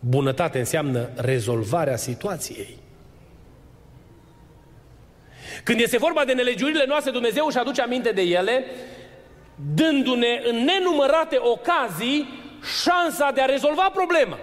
Bunătate 0.00 0.58
înseamnă 0.58 1.10
rezolvarea 1.16 1.96
situației. 1.96 2.78
Când 5.64 5.80
este 5.80 5.98
vorba 5.98 6.24
de 6.24 6.32
nelegiurile 6.32 6.84
noastre, 6.86 7.10
Dumnezeu 7.10 7.46
își 7.46 7.58
aduce 7.58 7.82
aminte 7.82 8.10
de 8.10 8.22
ele, 8.22 8.64
dându-ne 9.74 10.40
în 10.44 10.56
nenumărate 10.56 11.36
ocazii 11.40 12.28
șansa 12.82 13.30
de 13.30 13.40
a 13.40 13.44
rezolva 13.44 13.90
problema. 13.94 14.38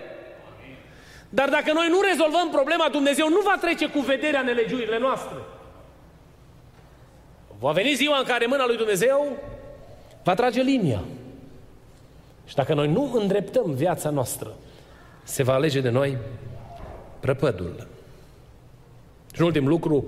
Dar 1.29 1.49
dacă 1.49 1.73
noi 1.73 1.87
nu 1.89 2.01
rezolvăm 2.01 2.49
problema, 2.51 2.89
Dumnezeu 2.91 3.29
nu 3.29 3.41
va 3.43 3.57
trece 3.61 3.87
cu 3.87 3.99
vederea 3.99 4.41
nelegiurile 4.41 4.99
noastre. 4.99 5.37
Va 7.59 7.71
veni 7.71 7.93
ziua 7.93 8.17
în 8.17 8.25
care 8.25 8.45
mâna 8.45 8.65
lui 8.65 8.77
Dumnezeu 8.77 9.37
va 10.23 10.33
trage 10.33 10.61
linia. 10.61 11.03
Și 12.45 12.55
dacă 12.55 12.73
noi 12.73 12.87
nu 12.87 13.11
îndreptăm 13.13 13.73
viața 13.73 14.09
noastră, 14.09 14.53
se 15.23 15.43
va 15.43 15.53
alege 15.53 15.81
de 15.81 15.89
noi 15.89 16.17
prăpădul. 17.19 17.87
Și 19.33 19.41
un 19.41 19.47
ultim 19.47 19.67
lucru, 19.67 20.05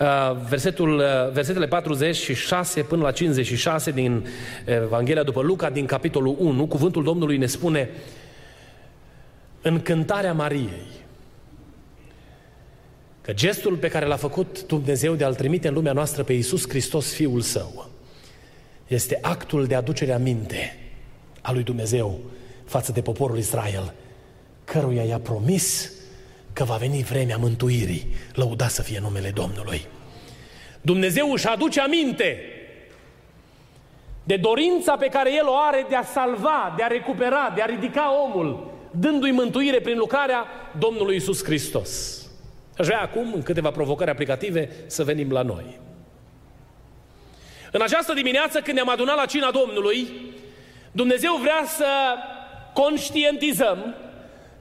uh, 0.00 0.36
versetul, 0.48 0.98
uh, 0.98 1.32
versetele 1.32 1.66
46 1.66 2.82
până 2.82 3.02
la 3.02 3.10
56 3.10 3.90
din 3.90 4.26
Evanghelia 4.64 5.22
după 5.22 5.42
Luca, 5.42 5.70
din 5.70 5.86
capitolul 5.86 6.36
1, 6.38 6.66
cuvântul 6.66 7.02
Domnului 7.02 7.36
ne 7.36 7.46
spune 7.46 7.90
în 9.62 9.82
cântarea 9.82 10.32
Mariei 10.32 10.98
că 13.20 13.32
gestul 13.32 13.76
pe 13.76 13.88
care 13.88 14.06
l-a 14.06 14.16
făcut 14.16 14.66
Dumnezeu 14.66 15.14
de 15.14 15.24
a-L 15.24 15.34
trimite 15.34 15.68
în 15.68 15.74
lumea 15.74 15.92
noastră 15.92 16.22
pe 16.22 16.32
Iisus 16.32 16.68
Hristos, 16.68 17.12
Fiul 17.12 17.40
Său, 17.40 17.88
este 18.86 19.18
actul 19.22 19.66
de 19.66 19.74
aducere 19.74 20.12
aminte 20.12 20.78
a 21.40 21.52
lui 21.52 21.62
Dumnezeu 21.62 22.18
față 22.64 22.92
de 22.92 23.00
poporul 23.00 23.38
Israel, 23.38 23.94
căruia 24.64 25.02
i-a 25.02 25.18
promis 25.18 25.92
că 26.52 26.64
va 26.64 26.76
veni 26.76 27.02
vremea 27.02 27.36
mântuirii, 27.36 28.06
lăuda 28.34 28.68
să 28.68 28.82
fie 28.82 29.00
numele 29.00 29.30
Domnului. 29.30 29.86
Dumnezeu 30.80 31.32
își 31.32 31.46
aduce 31.46 31.80
aminte 31.80 32.38
de 34.24 34.36
dorința 34.36 34.96
pe 34.96 35.06
care 35.06 35.34
El 35.34 35.46
o 35.46 35.56
are 35.68 35.86
de 35.88 35.94
a 35.94 36.04
salva, 36.04 36.74
de 36.76 36.82
a 36.82 36.86
recupera, 36.86 37.52
de 37.54 37.62
a 37.62 37.66
ridica 37.66 38.12
omul 38.22 38.70
dându-i 38.90 39.30
mântuire 39.30 39.80
prin 39.80 39.98
lucrarea 39.98 40.46
Domnului 40.78 41.16
Isus 41.16 41.44
Hristos. 41.44 42.20
Aș 42.78 42.86
vrea 42.86 43.00
acum, 43.00 43.32
în 43.34 43.42
câteva 43.42 43.70
provocări 43.70 44.10
aplicative, 44.10 44.70
să 44.86 45.04
venim 45.04 45.30
la 45.30 45.42
noi. 45.42 45.78
În 47.72 47.82
această 47.82 48.12
dimineață, 48.12 48.60
când 48.60 48.74
ne-am 48.74 48.88
adunat 48.88 49.16
la 49.16 49.26
cina 49.26 49.50
Domnului, 49.50 50.08
Dumnezeu 50.92 51.34
vrea 51.34 51.64
să 51.66 51.86
conștientizăm 52.74 53.94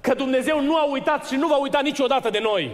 că 0.02 0.14
Dumnezeu 0.14 0.62
nu 0.62 0.76
a 0.76 0.90
uitat 0.92 1.28
și 1.28 1.36
nu 1.36 1.48
va 1.48 1.58
uita 1.58 1.80
niciodată 1.84 2.30
de 2.30 2.40
noi. 2.40 2.72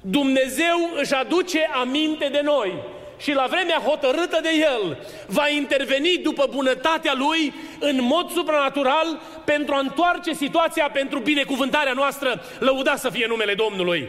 Dumnezeu 0.00 0.76
își 1.00 1.14
aduce 1.14 1.68
aminte 1.72 2.28
de 2.32 2.40
noi 2.44 2.72
și 3.18 3.32
la 3.32 3.46
vremea 3.50 3.78
hotărâtă 3.78 4.38
de 4.42 4.50
El 4.60 4.98
va 5.26 5.48
interveni 5.48 6.20
după 6.22 6.46
bunătatea 6.50 7.14
Lui 7.16 7.54
în 7.78 7.98
mod 8.02 8.30
supranatural 8.30 9.20
pentru 9.44 9.74
a 9.74 9.78
întoarce 9.78 10.34
situația 10.34 10.90
pentru 10.92 11.18
binecuvântarea 11.18 11.92
noastră, 11.92 12.42
lăuda 12.58 12.96
să 12.96 13.10
fie 13.10 13.26
numele 13.26 13.54
Domnului. 13.54 14.08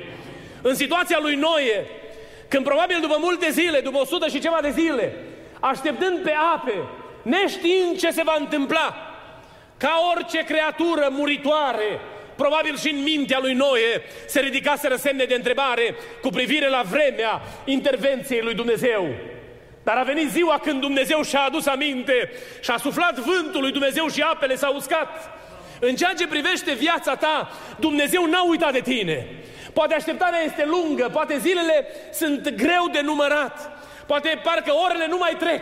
În 0.62 0.76
situația 0.76 1.18
lui 1.22 1.36
Noe, 1.36 1.86
când 2.48 2.64
probabil 2.64 2.98
după 3.02 3.18
multe 3.20 3.52
zile, 3.52 3.80
după 3.80 3.98
100 3.98 4.28
și 4.28 4.40
ceva 4.40 4.58
de 4.62 4.70
zile, 4.70 5.16
așteptând 5.60 6.20
pe 6.20 6.34
ape, 6.54 6.74
neștiind 7.22 7.98
ce 7.98 8.12
se 8.12 8.24
va 8.24 8.36
întâmpla, 8.40 8.96
ca 9.78 10.02
orice 10.16 10.44
creatură 10.44 11.08
muritoare, 11.12 12.00
probabil 12.44 12.78
și 12.78 12.90
în 12.90 13.02
mintea 13.04 13.40
lui 13.42 13.54
Noe 13.54 14.02
se 14.26 14.40
ridicaseră 14.40 14.96
semne 14.96 15.24
de 15.24 15.36
întrebare 15.36 15.96
cu 16.22 16.30
privire 16.30 16.70
la 16.70 16.82
vremea 16.90 17.42
intervenției 17.66 18.42
lui 18.42 18.54
Dumnezeu. 18.54 19.08
Dar 19.84 19.98
a 19.98 20.04
venit 20.04 20.30
ziua 20.30 20.60
când 20.64 20.82
Dumnezeu 20.82 21.22
și-a 21.24 21.42
adus 21.42 21.66
aminte 21.66 22.32
și 22.62 22.72
a 22.72 22.78
suflat 22.78 23.20
vântul 23.20 23.62
lui 23.62 23.72
Dumnezeu 23.72 24.08
și 24.08 24.22
apele 24.22 24.56
s-au 24.56 24.76
uscat. 24.76 25.38
În 25.80 25.96
ceea 25.96 26.14
ce 26.14 26.28
privește 26.28 26.74
viața 26.74 27.16
ta, 27.16 27.52
Dumnezeu 27.80 28.26
n-a 28.26 28.44
uitat 28.50 28.72
de 28.72 28.80
tine. 28.80 29.28
Poate 29.74 29.94
așteptarea 29.94 30.44
este 30.46 30.66
lungă, 30.66 31.10
poate 31.12 31.38
zilele 31.38 31.88
sunt 32.14 32.50
greu 32.50 32.86
de 32.92 33.02
numărat, 33.02 33.72
poate 34.06 34.40
parcă 34.44 34.72
orele 34.86 35.08
nu 35.08 35.18
mai 35.18 35.36
trec, 35.40 35.62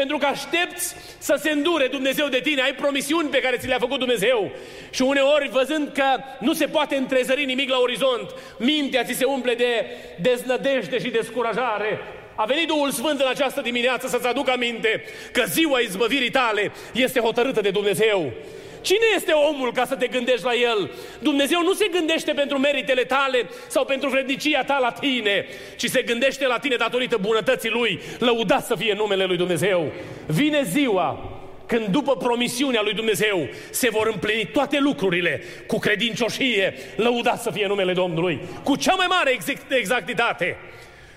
pentru 0.00 0.18
că 0.18 0.26
aștepți 0.26 0.94
să 1.18 1.38
se 1.42 1.50
îndure 1.50 1.86
Dumnezeu 1.86 2.26
de 2.28 2.40
tine, 2.40 2.62
ai 2.62 2.74
promisiuni 2.74 3.28
pe 3.28 3.40
care 3.40 3.56
ți 3.56 3.66
le-a 3.66 3.78
făcut 3.78 3.98
Dumnezeu. 3.98 4.50
Și 4.90 5.02
uneori, 5.02 5.48
văzând 5.48 5.88
că 5.92 6.04
nu 6.40 6.52
se 6.52 6.66
poate 6.66 6.96
întrezări 6.96 7.44
nimic 7.44 7.70
la 7.70 7.78
orizont, 7.78 8.34
mintea 8.58 9.04
ți 9.04 9.12
se 9.12 9.24
umple 9.24 9.54
de 9.54 9.86
deznădejde 10.20 10.98
și 10.98 11.08
descurajare. 11.08 12.00
A 12.34 12.44
venit 12.44 12.66
Duhul 12.66 12.90
Sfânt 12.90 13.20
în 13.20 13.26
această 13.28 13.60
dimineață 13.60 14.08
să-ți 14.08 14.26
aducă 14.26 14.50
aminte 14.50 15.04
că 15.32 15.44
ziua 15.46 15.78
izbăvirii 15.78 16.30
tale 16.30 16.72
este 16.92 17.20
hotărâtă 17.20 17.60
de 17.60 17.70
Dumnezeu. 17.70 18.32
Cine 18.80 19.06
este 19.14 19.32
omul 19.32 19.72
ca 19.72 19.84
să 19.84 19.94
te 19.94 20.06
gândești 20.06 20.44
la 20.44 20.54
el? 20.54 20.90
Dumnezeu 21.18 21.62
nu 21.62 21.72
se 21.72 21.88
gândește 21.92 22.32
pentru 22.32 22.58
meritele 22.58 23.02
tale 23.02 23.48
sau 23.66 23.84
pentru 23.84 24.08
vrednicia 24.08 24.64
ta 24.64 24.78
la 24.80 24.90
tine, 24.90 25.46
ci 25.76 25.84
se 25.84 26.02
gândește 26.02 26.46
la 26.46 26.58
tine 26.58 26.76
datorită 26.76 27.16
bunătății 27.20 27.70
Lui. 27.70 28.00
Lăudat 28.18 28.66
să 28.66 28.74
fie 28.74 28.94
numele 28.94 29.24
Lui 29.24 29.36
Dumnezeu. 29.36 29.92
Vine 30.26 30.62
ziua 30.62 31.32
când 31.66 31.86
după 31.86 32.16
promisiunea 32.16 32.82
lui 32.82 32.94
Dumnezeu 32.94 33.48
se 33.70 33.90
vor 33.90 34.06
împlini 34.06 34.50
toate 34.52 34.78
lucrurile 34.78 35.42
cu 35.66 35.78
credincioșie, 35.78 36.74
lăudat 36.96 37.42
să 37.42 37.50
fie 37.50 37.66
numele 37.66 37.92
Domnului, 37.92 38.40
cu 38.62 38.76
cea 38.76 38.94
mai 38.94 39.06
mare 39.08 39.38
exactitate. 39.68 40.56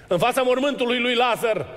În 0.07 0.17
fața 0.17 0.41
mormântului 0.41 0.99
lui 0.99 1.13
Lazar, 1.13 1.67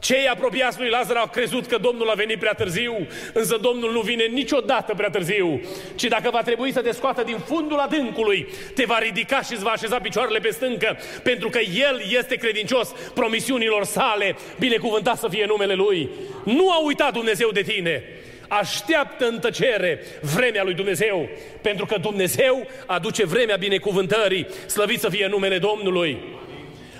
cei 0.00 0.28
apropiați 0.28 0.78
lui 0.78 0.88
Lazar 0.88 1.16
au 1.16 1.26
crezut 1.26 1.66
că 1.66 1.76
Domnul 1.76 2.10
a 2.10 2.14
venit 2.14 2.38
prea 2.38 2.52
târziu, 2.52 3.06
însă 3.32 3.56
Domnul 3.56 3.92
nu 3.92 4.00
vine 4.00 4.24
niciodată 4.24 4.94
prea 4.96 5.10
târziu, 5.10 5.60
ci 5.94 6.04
dacă 6.04 6.30
va 6.30 6.42
trebui 6.42 6.72
să 6.72 6.80
te 6.80 6.92
scoată 6.92 7.22
din 7.22 7.38
fundul 7.46 7.78
adâncului, 7.78 8.48
te 8.74 8.84
va 8.84 8.98
ridica 8.98 9.42
și 9.42 9.52
îți 9.52 9.62
va 9.62 9.70
așeza 9.70 9.98
picioarele 9.98 10.38
pe 10.38 10.50
stâncă, 10.50 10.98
pentru 11.22 11.48
că 11.48 11.58
El 11.58 12.02
este 12.18 12.34
credincios 12.34 12.88
promisiunilor 13.14 13.84
sale, 13.84 14.36
binecuvântat 14.58 15.18
să 15.18 15.28
fie 15.28 15.44
numele 15.48 15.74
Lui. 15.74 16.08
Nu 16.44 16.70
a 16.70 16.84
uitat 16.84 17.12
Dumnezeu 17.12 17.50
de 17.50 17.62
tine, 17.62 18.04
așteaptă 18.48 19.26
în 19.26 19.38
tăcere 19.38 20.04
vremea 20.34 20.62
lui 20.64 20.74
Dumnezeu, 20.74 21.28
pentru 21.60 21.86
că 21.86 21.96
Dumnezeu 22.00 22.66
aduce 22.86 23.26
vremea 23.26 23.56
binecuvântării, 23.56 24.46
slăvit 24.66 25.00
să 25.00 25.08
fie 25.08 25.26
numele 25.26 25.58
Domnului. 25.58 26.18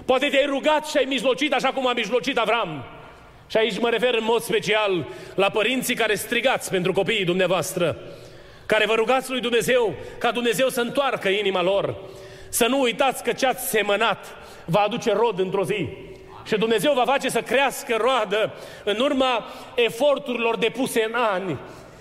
Poate 0.04 0.26
te-ai 0.26 0.46
rugat 0.46 0.86
și 0.86 0.96
ai 0.96 1.04
mijlocit 1.04 1.52
așa 1.52 1.68
cum 1.68 1.86
a 1.86 1.92
mijlocit 1.92 2.38
Avram. 2.38 2.84
Și 3.50 3.56
aici 3.56 3.78
mă 3.78 3.88
refer 3.88 4.14
în 4.14 4.24
mod 4.24 4.42
special 4.42 5.06
la 5.34 5.50
părinții 5.50 5.94
care 5.94 6.14
strigați 6.14 6.70
pentru 6.70 6.92
copiii 6.92 7.24
dumneavoastră, 7.24 7.96
care 8.66 8.86
vă 8.86 8.94
rugați 8.94 9.30
lui 9.30 9.40
Dumnezeu 9.40 9.94
ca 10.18 10.30
Dumnezeu 10.30 10.68
să 10.68 10.80
întoarcă 10.80 11.28
inima 11.28 11.62
lor. 11.62 11.94
Să 12.48 12.66
nu 12.66 12.80
uitați 12.80 13.22
că 13.22 13.32
ce 13.32 13.46
ați 13.46 13.68
semănat 13.68 14.36
va 14.64 14.80
aduce 14.80 15.12
rod 15.12 15.38
într-o 15.38 15.64
zi. 15.64 15.88
Și 16.46 16.56
Dumnezeu 16.56 16.92
va 16.92 17.04
face 17.04 17.28
să 17.28 17.40
crească 17.40 17.96
roadă 18.00 18.52
în 18.84 18.98
urma 19.00 19.44
eforturilor 19.74 20.56
depuse 20.56 21.04
în 21.04 21.14
ani. 21.14 21.58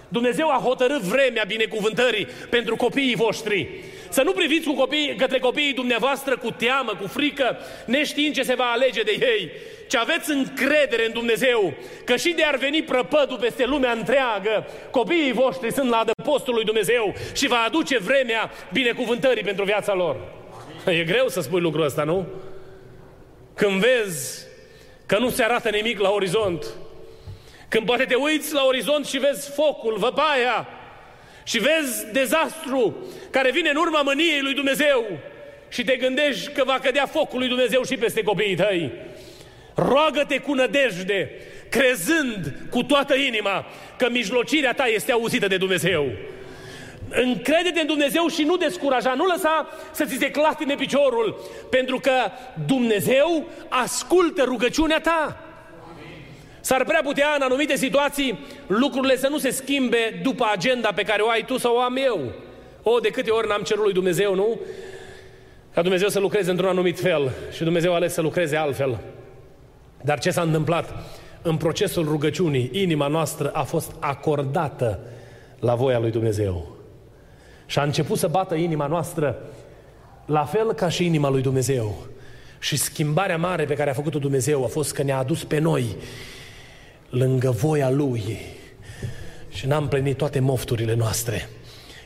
Dumnezeu 0.07 0.49
a 0.49 0.61
hotărât 0.63 1.01
vremea 1.01 1.43
binecuvântării 1.47 2.27
pentru 2.49 2.75
copiii 2.75 3.15
voștri. 3.15 3.69
Să 4.09 4.21
nu 4.21 4.31
priviți 4.31 4.67
cu 4.67 4.73
copii, 4.73 5.15
către 5.17 5.39
copiii 5.39 5.73
dumneavoastră 5.73 6.37
cu 6.37 6.51
teamă, 6.51 6.91
cu 7.01 7.07
frică, 7.07 7.57
neștiind 7.85 8.33
ce 8.33 8.43
se 8.43 8.55
va 8.55 8.71
alege 8.71 9.01
de 9.01 9.17
ei, 9.19 9.51
ci 9.87 9.95
aveți 9.95 10.31
încredere 10.31 11.05
în 11.05 11.11
Dumnezeu 11.11 11.73
că 12.05 12.15
și 12.15 12.33
de 12.33 12.43
ar 12.43 12.55
veni 12.55 12.83
prăpădul 12.83 13.37
peste 13.37 13.65
lumea 13.65 13.91
întreagă, 13.91 14.67
copiii 14.91 15.31
voștri 15.31 15.73
sunt 15.73 15.89
la 15.89 15.97
adăpostul 15.97 16.53
lui 16.53 16.63
Dumnezeu 16.63 17.13
și 17.35 17.47
va 17.47 17.63
aduce 17.65 17.97
vremea 17.97 18.51
binecuvântării 18.73 19.43
pentru 19.43 19.63
viața 19.63 19.93
lor. 19.93 20.17
E 20.85 21.03
greu 21.03 21.27
să 21.27 21.41
spui 21.41 21.61
lucrul 21.61 21.85
ăsta, 21.85 22.03
nu? 22.03 22.27
Când 23.53 23.79
vezi 23.81 24.47
că 25.05 25.17
nu 25.17 25.29
se 25.29 25.43
arată 25.43 25.69
nimic 25.69 25.99
la 25.99 26.09
orizont, 26.09 26.65
când 27.69 27.85
poate 27.85 28.03
te 28.03 28.15
uiți 28.15 28.53
la 28.53 28.63
orizont 28.65 29.05
și 29.05 29.17
vezi 29.17 29.51
focul, 29.51 29.97
văpaia, 29.97 30.67
și 31.49 31.59
vezi 31.59 32.11
dezastru 32.11 33.07
care 33.29 33.51
vine 33.51 33.69
în 33.69 33.75
urma 33.75 34.01
mâniei 34.01 34.41
lui 34.41 34.53
Dumnezeu 34.53 35.05
și 35.69 35.83
te 35.83 35.95
gândești 35.95 36.51
că 36.51 36.63
va 36.65 36.79
cădea 36.79 37.05
focul 37.05 37.39
lui 37.39 37.47
Dumnezeu 37.47 37.83
și 37.83 37.97
peste 37.97 38.21
copiii 38.21 38.55
tăi. 38.55 38.91
Roagă-te 39.75 40.37
cu 40.37 40.53
nădejde, 40.53 41.31
crezând 41.69 42.53
cu 42.69 42.83
toată 42.83 43.15
inima 43.15 43.65
că 43.97 44.09
mijlocirea 44.09 44.73
ta 44.73 44.85
este 44.85 45.11
auzită 45.11 45.47
de 45.47 45.57
Dumnezeu. 45.57 46.11
Încrede-te 47.09 47.79
în 47.79 47.87
Dumnezeu 47.87 48.27
și 48.27 48.43
nu 48.43 48.57
descuraja, 48.57 49.13
nu 49.13 49.25
lăsa 49.25 49.69
să 49.91 50.05
ți 50.05 50.17
se 50.17 50.31
clatine 50.31 50.75
piciorul, 50.75 51.41
pentru 51.69 51.99
că 51.99 52.31
Dumnezeu 52.65 53.47
ascultă 53.69 54.43
rugăciunea 54.43 54.99
ta. 54.99 55.48
S-ar 56.61 56.83
prea 56.83 57.01
putea 57.03 57.27
în 57.35 57.41
anumite 57.41 57.75
situații 57.75 58.39
lucrurile 58.67 59.17
să 59.17 59.27
nu 59.27 59.37
se 59.37 59.49
schimbe 59.49 60.19
după 60.23 60.45
agenda 60.53 60.91
pe 60.95 61.03
care 61.03 61.21
o 61.21 61.29
ai 61.29 61.45
tu 61.45 61.57
sau 61.57 61.75
o 61.75 61.79
am 61.79 61.95
eu. 61.97 62.31
O, 62.83 62.99
de 62.99 63.09
câte 63.09 63.29
ori 63.29 63.47
n-am 63.47 63.61
cerut 63.61 63.83
lui 63.83 63.93
Dumnezeu, 63.93 64.35
nu? 64.35 64.59
Ca 65.73 65.81
Dumnezeu 65.81 66.07
să 66.07 66.19
lucreze 66.19 66.49
într-un 66.49 66.69
anumit 66.69 66.99
fel 66.99 67.31
și 67.51 67.63
Dumnezeu 67.63 67.91
a 67.91 67.95
ales 67.95 68.13
să 68.13 68.21
lucreze 68.21 68.55
altfel. 68.55 68.99
Dar 70.01 70.19
ce 70.19 70.31
s-a 70.31 70.41
întâmplat? 70.41 70.93
În 71.41 71.57
procesul 71.57 72.03
rugăciunii, 72.03 72.69
inima 72.73 73.07
noastră 73.07 73.49
a 73.49 73.63
fost 73.63 73.91
acordată 73.99 74.99
la 75.59 75.75
voia 75.75 75.99
lui 75.99 76.11
Dumnezeu. 76.11 76.75
Și 77.65 77.79
a 77.79 77.83
început 77.83 78.17
să 78.17 78.27
bată 78.27 78.55
inima 78.55 78.87
noastră 78.87 79.37
la 80.25 80.45
fel 80.45 80.73
ca 80.73 80.89
și 80.89 81.05
inima 81.05 81.29
lui 81.29 81.41
Dumnezeu. 81.41 82.07
Și 82.59 82.77
schimbarea 82.77 83.37
mare 83.37 83.65
pe 83.65 83.73
care 83.73 83.89
a 83.89 83.93
făcut-o 83.93 84.19
Dumnezeu 84.19 84.63
a 84.63 84.67
fost 84.67 84.93
că 84.93 85.03
ne-a 85.03 85.17
adus 85.17 85.43
pe 85.43 85.59
noi 85.59 85.95
lângă 87.09 87.49
voia 87.49 87.89
Lui 87.89 88.37
și 89.49 89.67
n-am 89.67 89.87
plinit 89.87 90.17
toate 90.17 90.39
mofturile 90.39 90.95
noastre. 90.95 91.49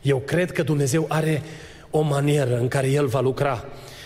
Eu 0.01 0.17
cred 0.17 0.51
că 0.51 0.63
Dumnezeu 0.63 1.05
are 1.09 1.41
o 1.89 2.01
manieră 2.01 2.57
în 2.57 2.67
care 2.67 2.87
El 2.87 3.05
va 3.05 3.19
lucra 3.19 3.65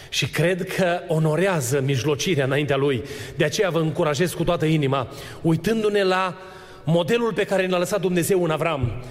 și 0.09 0.29
cred 0.29 0.73
că 0.73 0.99
onorează 1.07 1.81
mijlocirea 1.81 2.45
înaintea 2.45 2.75
Lui. 2.75 3.03
De 3.35 3.43
aceea 3.43 3.69
vă 3.69 3.79
încurajez 3.79 4.33
cu 4.33 4.43
toată 4.43 4.65
inima, 4.65 5.07
uitându-ne 5.41 6.03
la 6.03 6.37
modelul 6.83 7.33
pe 7.33 7.43
care 7.43 7.65
ne-a 7.65 7.77
lăsat 7.77 8.01
Dumnezeu 8.01 8.43
în 8.43 8.49
Avram, 8.49 9.03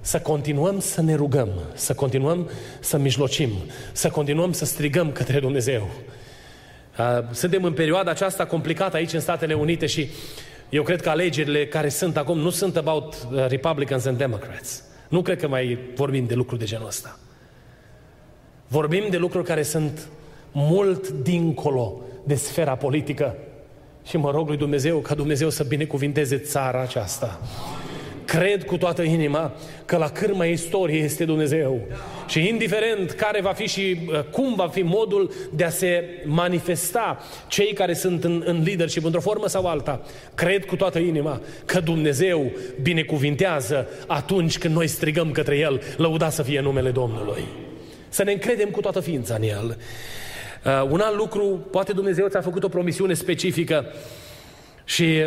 să 0.00 0.20
continuăm 0.20 0.80
să 0.80 1.02
ne 1.02 1.14
rugăm, 1.14 1.48
să 1.74 1.94
continuăm 1.94 2.50
să 2.80 2.98
mijlocim, 2.98 3.50
să 3.92 4.08
continuăm 4.08 4.52
să 4.52 4.64
strigăm 4.64 5.12
către 5.12 5.40
Dumnezeu. 5.40 5.90
Suntem 7.30 7.64
în 7.64 7.72
perioada 7.72 8.10
aceasta 8.10 8.46
complicată 8.46 8.96
aici 8.96 9.12
în 9.12 9.20
Statele 9.20 9.54
Unite 9.54 9.86
și 9.86 10.08
eu 10.70 10.82
cred 10.82 11.00
că 11.00 11.08
alegerile 11.08 11.66
care 11.66 11.88
sunt 11.88 12.16
acum 12.16 12.38
nu 12.38 12.50
sunt 12.50 12.76
about 12.76 13.14
uh, 13.14 13.46
Republicans 13.48 14.04
and 14.04 14.18
Democrats. 14.18 14.82
Nu 15.08 15.22
cred 15.22 15.40
că 15.40 15.48
mai 15.48 15.78
vorbim 15.94 16.26
de 16.26 16.34
lucruri 16.34 16.60
de 16.60 16.66
genul 16.66 16.86
ăsta. 16.86 17.18
Vorbim 18.66 19.04
de 19.10 19.16
lucruri 19.16 19.44
care 19.44 19.62
sunt 19.62 20.08
mult 20.52 21.08
dincolo 21.08 22.00
de 22.24 22.34
sfera 22.34 22.74
politică. 22.74 23.36
Și 24.04 24.16
mă 24.16 24.30
rog 24.30 24.48
lui 24.48 24.56
Dumnezeu 24.56 24.98
ca 24.98 25.14
Dumnezeu 25.14 25.50
să 25.50 25.64
binecuvinteze 25.64 26.38
țara 26.38 26.80
aceasta. 26.80 27.40
Cred 28.30 28.64
cu 28.64 28.76
toată 28.76 29.02
inima 29.02 29.52
că 29.84 29.96
la 29.96 30.10
cârma 30.10 30.44
istoriei 30.44 31.04
este 31.04 31.24
Dumnezeu. 31.24 31.80
Și 32.28 32.48
indiferent 32.48 33.10
care 33.10 33.40
va 33.40 33.52
fi 33.52 33.68
și 33.68 33.96
uh, 34.06 34.20
cum 34.22 34.54
va 34.54 34.68
fi 34.68 34.82
modul 34.82 35.32
de 35.52 35.64
a 35.64 35.70
se 35.70 36.04
manifesta 36.24 37.18
cei 37.48 37.72
care 37.72 37.94
sunt 37.94 38.24
în, 38.24 38.42
în 38.46 38.62
leadership, 38.64 39.04
într-o 39.04 39.20
formă 39.20 39.46
sau 39.48 39.66
alta, 39.66 40.02
cred 40.34 40.64
cu 40.64 40.76
toată 40.76 40.98
inima 40.98 41.40
că 41.64 41.80
Dumnezeu 41.80 42.50
binecuvintează 42.82 43.88
atunci 44.06 44.58
când 44.58 44.74
noi 44.74 44.86
strigăm 44.86 45.30
către 45.30 45.58
El, 45.58 45.82
lăuda 45.96 46.30
să 46.30 46.42
fie 46.42 46.60
numele 46.60 46.90
Domnului. 46.90 47.44
Să 48.08 48.22
ne 48.22 48.32
încredem 48.32 48.68
cu 48.68 48.80
toată 48.80 49.00
ființa 49.00 49.34
în 49.34 49.42
El. 49.42 49.78
Uh, 50.64 50.88
un 50.90 51.00
alt 51.00 51.16
lucru, 51.16 51.66
poate 51.70 51.92
Dumnezeu 51.92 52.28
ți-a 52.28 52.40
făcut 52.40 52.62
o 52.62 52.68
promisiune 52.68 53.14
specifică 53.14 53.84
și 54.84 55.22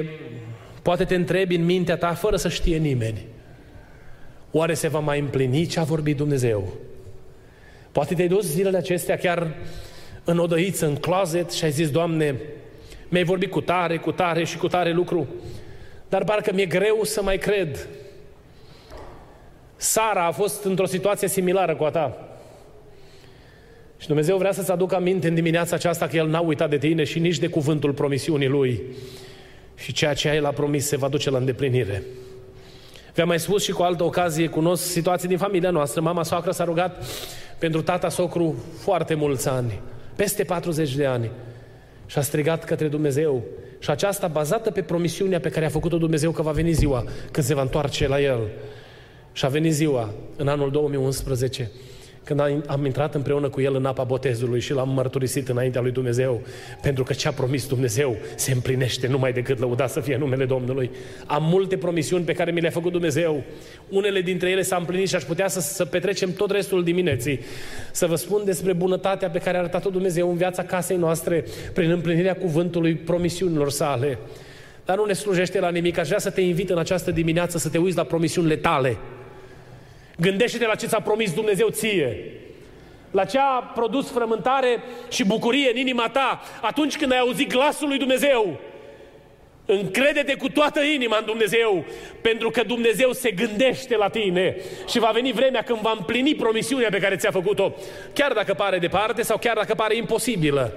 poate 0.83 1.03
te 1.05 1.15
întrebi 1.15 1.55
în 1.55 1.65
mintea 1.65 1.97
ta 1.97 2.13
fără 2.13 2.35
să 2.35 2.49
știe 2.49 2.77
nimeni. 2.77 3.25
Oare 4.51 4.73
se 4.73 4.87
va 4.87 4.99
mai 4.99 5.19
împlini 5.19 5.65
ce 5.65 5.79
a 5.79 5.83
vorbit 5.83 6.17
Dumnezeu? 6.17 6.73
Poate 7.91 8.15
te-ai 8.15 8.27
dus 8.27 8.45
zilele 8.45 8.77
acestea 8.77 9.17
chiar 9.17 9.55
în 10.23 10.37
odăiță, 10.37 10.85
în 10.85 10.95
closet 10.95 11.51
și 11.51 11.63
ai 11.63 11.71
zis, 11.71 11.89
Doamne, 11.89 12.35
mi-ai 13.09 13.23
vorbit 13.23 13.51
cu 13.51 13.61
tare, 13.61 13.97
cu 13.97 14.11
tare 14.11 14.43
și 14.43 14.57
cu 14.57 14.67
tare 14.67 14.91
lucru, 14.91 15.27
dar 16.09 16.23
parcă 16.23 16.51
mi-e 16.53 16.65
greu 16.65 16.99
să 17.03 17.21
mai 17.21 17.37
cred. 17.37 17.87
Sara 19.75 20.25
a 20.25 20.31
fost 20.31 20.63
într-o 20.63 20.85
situație 20.85 21.27
similară 21.27 21.75
cu 21.75 21.83
a 21.83 21.89
ta. 21.89 22.27
Și 23.97 24.07
Dumnezeu 24.07 24.37
vrea 24.37 24.51
să-ți 24.51 24.71
aducă 24.71 24.95
aminte 24.95 25.27
în 25.27 25.33
dimineața 25.33 25.75
aceasta 25.75 26.07
că 26.07 26.15
El 26.15 26.27
n-a 26.27 26.39
uitat 26.39 26.69
de 26.69 26.77
tine 26.77 27.03
și 27.03 27.19
nici 27.19 27.39
de 27.39 27.47
cuvântul 27.47 27.93
promisiunii 27.93 28.47
Lui. 28.47 28.81
Și 29.75 29.93
ceea 29.93 30.13
ce 30.13 30.29
El 30.29 30.45
a 30.45 30.51
promis 30.51 30.87
se 30.87 30.97
va 30.97 31.07
duce 31.07 31.29
la 31.29 31.37
îndeplinire. 31.37 32.03
Vi-am 33.13 33.27
mai 33.27 33.39
spus 33.39 33.63
și 33.63 33.71
cu 33.71 33.81
altă 33.81 34.03
ocazie, 34.03 34.47
cunosc 34.47 34.83
situații 34.83 35.27
din 35.27 35.37
familia 35.37 35.69
noastră. 35.69 36.01
Mama 36.01 36.23
soacră 36.23 36.51
s-a 36.51 36.63
rugat 36.63 37.05
pentru 37.57 37.81
tata 37.81 38.09
socru 38.09 38.55
foarte 38.79 39.13
mulți 39.13 39.47
ani, 39.47 39.79
peste 40.15 40.43
40 40.43 40.95
de 40.95 41.05
ani. 41.05 41.29
Și 42.05 42.17
a 42.17 42.21
strigat 42.21 42.63
către 42.63 42.87
Dumnezeu. 42.87 43.43
Și 43.79 43.89
aceasta 43.89 44.27
bazată 44.27 44.71
pe 44.71 44.81
promisiunea 44.81 45.39
pe 45.39 45.49
care 45.49 45.65
a 45.65 45.69
făcut-o 45.69 45.97
Dumnezeu 45.97 46.31
că 46.31 46.41
va 46.41 46.51
veni 46.51 46.71
ziua 46.71 47.03
când 47.31 47.45
se 47.45 47.53
va 47.53 47.61
întoarce 47.61 48.07
la 48.07 48.21
el. 48.21 48.39
Și 49.31 49.45
a 49.45 49.47
venit 49.47 49.73
ziua 49.73 50.13
în 50.35 50.47
anul 50.47 50.71
2011 50.71 51.71
când 52.23 52.39
am 52.67 52.85
intrat 52.85 53.15
împreună 53.15 53.49
cu 53.49 53.61
el 53.61 53.75
în 53.75 53.85
apa 53.85 54.03
botezului 54.03 54.59
și 54.59 54.73
l-am 54.73 54.89
mărturisit 54.89 55.49
înaintea 55.49 55.81
lui 55.81 55.91
Dumnezeu, 55.91 56.41
pentru 56.81 57.03
că 57.03 57.13
ce 57.13 57.27
a 57.27 57.31
promis 57.31 57.67
Dumnezeu 57.67 58.17
se 58.35 58.51
împlinește 58.51 59.07
numai 59.07 59.33
decât 59.33 59.59
lăuda 59.59 59.87
să 59.87 59.99
fie 59.99 60.17
numele 60.17 60.45
Domnului. 60.45 60.91
Am 61.25 61.43
multe 61.43 61.77
promisiuni 61.77 62.23
pe 62.23 62.33
care 62.33 62.51
mi 62.51 62.61
le-a 62.61 62.69
făcut 62.69 62.91
Dumnezeu. 62.91 63.43
Unele 63.89 64.21
dintre 64.21 64.49
ele 64.49 64.61
s-au 64.61 64.79
împlinit 64.79 65.07
și 65.07 65.15
aș 65.15 65.23
putea 65.23 65.47
să, 65.47 65.59
să 65.59 65.85
petrecem 65.85 66.33
tot 66.33 66.51
restul 66.51 66.83
dimineții. 66.83 67.39
Să 67.91 68.05
vă 68.05 68.15
spun 68.15 68.41
despre 68.45 68.73
bunătatea 68.73 69.29
pe 69.29 69.39
care 69.39 69.57
a 69.57 69.59
arătat-o 69.59 69.89
Dumnezeu 69.89 70.29
în 70.29 70.37
viața 70.37 70.63
casei 70.63 70.97
noastre 70.97 71.45
prin 71.73 71.91
împlinirea 71.91 72.35
cuvântului 72.35 72.95
promisiunilor 72.95 73.69
sale. 73.69 74.17
Dar 74.85 74.97
nu 74.97 75.05
ne 75.05 75.13
slujește 75.13 75.59
la 75.59 75.69
nimic. 75.69 75.97
Aș 75.97 76.07
vrea 76.07 76.19
să 76.19 76.29
te 76.29 76.41
invit 76.41 76.69
în 76.69 76.77
această 76.77 77.11
dimineață 77.11 77.57
să 77.57 77.69
te 77.69 77.77
uiți 77.77 77.97
la 77.97 78.03
promisiunile 78.03 78.55
tale 78.55 78.97
Gândește-te 80.23 80.65
la 80.65 80.75
ce 80.75 80.87
ți-a 80.87 80.99
promis 80.99 81.33
Dumnezeu 81.33 81.69
ție. 81.69 82.17
La 83.11 83.25
ce 83.25 83.37
a 83.37 83.71
produs 83.75 84.11
frământare 84.11 84.83
și 85.09 85.25
bucurie 85.25 85.69
în 85.69 85.77
inima 85.77 86.09
ta 86.09 86.41
atunci 86.61 86.97
când 86.97 87.11
ai 87.11 87.19
auzit 87.19 87.49
glasul 87.49 87.87
lui 87.87 87.97
Dumnezeu. 87.97 88.59
Încrede-te 89.65 90.35
cu 90.35 90.49
toată 90.49 90.81
inima 90.81 91.17
în 91.17 91.25
Dumnezeu, 91.25 91.85
pentru 92.21 92.49
că 92.49 92.63
Dumnezeu 92.63 93.11
se 93.11 93.31
gândește 93.31 93.97
la 93.97 94.09
tine 94.09 94.55
și 94.87 94.99
va 94.99 95.11
veni 95.13 95.31
vremea 95.31 95.61
când 95.61 95.79
va 95.79 95.93
împlini 95.97 96.35
promisiunea 96.35 96.89
pe 96.89 96.99
care 96.99 97.15
ți-a 97.15 97.31
făcut-o, 97.31 97.73
chiar 98.13 98.33
dacă 98.33 98.53
pare 98.53 98.77
departe 98.77 99.21
sau 99.21 99.37
chiar 99.37 99.55
dacă 99.55 99.73
pare 99.73 99.95
imposibilă. 99.95 100.73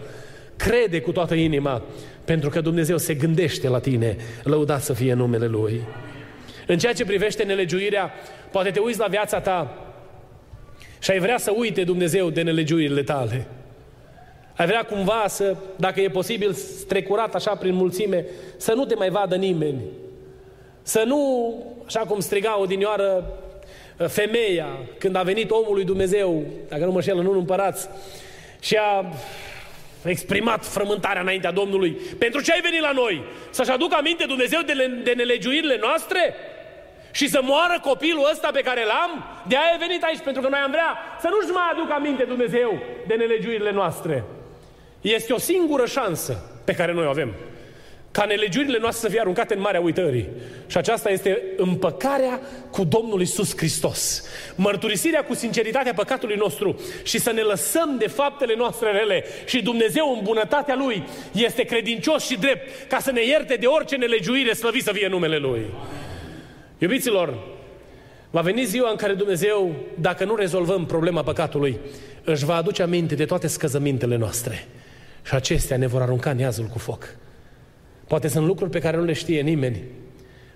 Crede 0.56 1.00
cu 1.00 1.12
toată 1.12 1.35
inima, 1.35 1.82
pentru 2.24 2.48
că 2.48 2.61
Dumnezeu 2.61 2.98
se 2.98 3.14
gândește 3.14 3.68
la 3.68 3.78
tine, 3.78 4.16
lăudat 4.42 4.82
să 4.82 4.92
fie 4.92 5.12
numele 5.12 5.46
Lui. 5.46 5.80
În 6.66 6.79
ceea 6.79 6.92
ce 6.92 7.05
privește 7.05 7.42
nelegiuirea, 7.42 8.12
poate 8.50 8.70
te 8.70 8.81
uiți 8.81 8.98
la 8.98 9.07
viața 9.07 9.40
ta 9.40 9.79
și 10.98 11.11
ai 11.11 11.18
vrea 11.18 11.38
să 11.38 11.52
uite 11.57 11.85
Dumnezeu 11.85 12.31
de 12.31 12.42
nelegiuirile 12.42 13.02
tale. 13.02 13.46
Ai 14.57 14.66
vrea 14.66 14.83
cumva 14.83 15.24
să, 15.29 15.57
dacă 15.76 16.00
e 16.00 16.09
posibil, 16.09 16.52
strecurat 16.52 17.35
așa 17.35 17.55
prin 17.55 17.74
mulțime, 17.74 18.24
să 18.57 18.72
nu 18.72 18.85
te 18.85 18.94
mai 18.94 19.11
vadă 19.11 19.37
nimeni. 19.37 19.81
Să 20.83 21.02
nu, 21.07 21.55
așa 21.87 22.00
cum 22.00 22.20
striga 22.20 22.61
odinioară 22.61 23.38
femeia, 24.09 24.66
când 24.98 25.16
a 25.16 25.22
venit 25.22 25.50
omul 25.50 25.74
lui 25.74 25.85
Dumnezeu, 25.85 26.44
dacă 26.68 26.85
nu 26.85 26.90
mă 26.90 27.00
șel, 27.00 27.18
în 27.18 27.26
unul 27.26 27.38
împărați, 27.38 27.88
și 28.61 28.76
a 28.76 29.12
exprimat 30.05 30.64
frământarea 30.64 31.22
înaintea 31.22 31.50
Domnului. 31.50 31.90
Pentru 32.18 32.40
ce 32.42 32.52
ai 32.52 32.61
venit 32.61 32.81
la 32.81 32.92
noi? 32.92 33.24
Să-și 33.50 33.70
aducă 33.70 33.96
aminte 33.96 34.24
Dumnezeu 34.26 34.61
de, 34.66 35.00
de 35.05 35.12
nelegiuirile 35.16 35.79
noastre? 35.81 36.35
Și 37.18 37.29
să 37.29 37.40
moară 37.42 37.76
copilul 37.83 38.29
ăsta 38.33 38.50
pe 38.52 38.61
care 38.61 38.85
l-am, 38.85 39.24
de 39.48 39.57
aia 39.57 39.74
e 39.74 39.87
venit 39.87 40.02
aici, 40.02 40.24
pentru 40.24 40.42
că 40.42 40.48
noi 40.48 40.59
am 40.64 40.70
vrea 40.70 40.90
să 41.20 41.29
nu-și 41.31 41.52
mai 41.52 41.68
aducă 41.72 41.92
aminte 41.92 42.24
Dumnezeu 42.24 42.83
de 43.07 43.14
nelegiuirile 43.14 43.72
noastre. 43.72 44.24
Este 45.00 45.33
o 45.33 45.38
singură 45.38 45.87
șansă 45.87 46.33
pe 46.64 46.72
care 46.72 46.92
noi 46.92 47.07
o 47.07 47.09
avem. 47.09 47.35
Ca 48.11 48.24
nelegiuirile 48.24 48.79
noastre 48.79 49.07
să 49.07 49.12
fie 49.12 49.20
aruncate 49.20 49.55
în 49.55 49.61
marea 49.61 49.81
uitării. 49.81 50.29
Și 50.66 50.76
aceasta 50.76 51.11
este 51.11 51.42
împăcarea 51.57 52.40
cu 52.70 52.85
Domnul 52.85 53.20
Isus 53.20 53.57
Hristos. 53.57 54.24
Mărturisirea 54.55 55.24
cu 55.24 55.35
sinceritatea 55.35 55.94
păcatului 55.94 56.37
nostru 56.37 56.81
și 57.02 57.18
să 57.18 57.33
ne 57.33 57.40
lăsăm 57.40 57.96
de 57.98 58.07
faptele 58.07 58.55
noastre 58.57 58.90
rele. 58.90 59.24
Și 59.44 59.62
Dumnezeu 59.62 60.14
în 60.16 60.20
bunătatea 60.22 60.74
Lui 60.74 61.02
este 61.33 61.62
credincios 61.62 62.26
și 62.26 62.38
drept 62.38 62.88
ca 62.88 62.98
să 62.98 63.11
ne 63.11 63.24
ierte 63.24 63.55
de 63.55 63.66
orice 63.66 63.96
nelegiuire 63.96 64.52
slăvit 64.52 64.83
să 64.83 64.92
fie 64.92 65.09
numele 65.09 65.37
Lui. 65.37 65.66
Iubiților, 66.78 67.38
va 68.30 68.40
veni 68.40 68.64
ziua 68.64 68.90
în 68.90 68.96
care 68.96 69.14
Dumnezeu, 69.14 69.74
dacă 70.00 70.24
nu 70.24 70.34
rezolvăm 70.34 70.86
problema 70.86 71.22
păcatului, 71.22 71.78
își 72.24 72.44
va 72.44 72.54
aduce 72.54 72.82
aminte 72.82 73.14
de 73.14 73.24
toate 73.24 73.46
scăzămintele 73.46 74.16
noastre. 74.16 74.66
Și 75.22 75.34
acestea 75.34 75.76
ne 75.76 75.86
vor 75.86 76.02
arunca 76.02 76.30
în 76.30 76.38
iazul 76.38 76.64
cu 76.64 76.78
foc. 76.78 77.16
Poate 78.06 78.28
sunt 78.28 78.46
lucruri 78.46 78.70
pe 78.70 78.78
care 78.78 78.96
nu 78.96 79.04
le 79.04 79.12
știe 79.12 79.40
nimeni. 79.40 79.82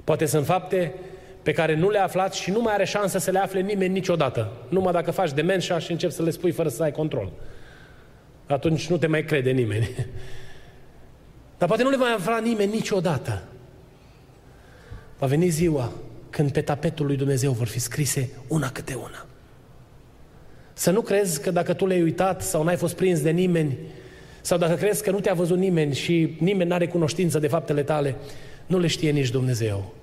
Poate 0.04 0.26
sunt 0.26 0.46
fapte 0.46 0.94
pe 1.42 1.52
care 1.52 1.76
nu 1.76 1.90
le-a 1.90 2.04
aflat 2.04 2.34
și 2.34 2.50
nu 2.50 2.60
mai 2.60 2.72
are 2.72 2.84
șansă 2.84 3.18
să 3.18 3.30
le 3.30 3.38
afle 3.38 3.60
nimeni 3.60 3.92
niciodată. 3.92 4.52
Numai 4.68 4.92
dacă 4.92 5.10
faci 5.10 5.32
demenșa 5.32 5.78
și 5.78 5.90
începi 5.90 6.12
să 6.12 6.22
le 6.22 6.30
spui 6.30 6.50
fără 6.50 6.68
să 6.68 6.82
ai 6.82 6.92
control. 6.92 7.32
Atunci 8.46 8.86
nu 8.86 8.96
te 8.96 9.06
mai 9.06 9.24
crede 9.24 9.50
nimeni. 9.50 9.90
Dar 11.58 11.68
poate 11.68 11.82
nu 11.82 11.90
le 11.90 11.96
va 11.96 12.14
afla 12.16 12.38
nimeni 12.38 12.72
niciodată. 12.72 13.42
Va 15.18 15.26
veni 15.26 15.48
ziua 15.48 15.92
când 16.30 16.52
pe 16.52 16.60
tapetul 16.60 17.06
lui 17.06 17.16
Dumnezeu 17.16 17.52
vor 17.52 17.66
fi 17.66 17.78
scrise 17.78 18.30
una 18.48 18.70
câte 18.70 18.94
una. 18.94 19.26
Să 20.72 20.90
nu 20.90 21.00
crezi 21.00 21.40
că 21.40 21.50
dacă 21.50 21.72
tu 21.72 21.86
le-ai 21.86 22.02
uitat 22.02 22.42
sau 22.42 22.62
n-ai 22.62 22.76
fost 22.76 22.94
prins 22.94 23.20
de 23.20 23.30
nimeni, 23.30 23.78
sau 24.40 24.58
dacă 24.58 24.74
crezi 24.74 25.02
că 25.02 25.10
nu 25.10 25.20
te-a 25.20 25.34
văzut 25.34 25.58
nimeni 25.58 25.94
și 25.94 26.36
nimeni 26.38 26.68
n-are 26.68 26.86
cunoștință 26.86 27.38
de 27.38 27.46
faptele 27.46 27.82
tale, 27.82 28.16
nu 28.66 28.78
le 28.78 28.86
știe 28.86 29.10
nici 29.10 29.30
Dumnezeu. 29.30 29.94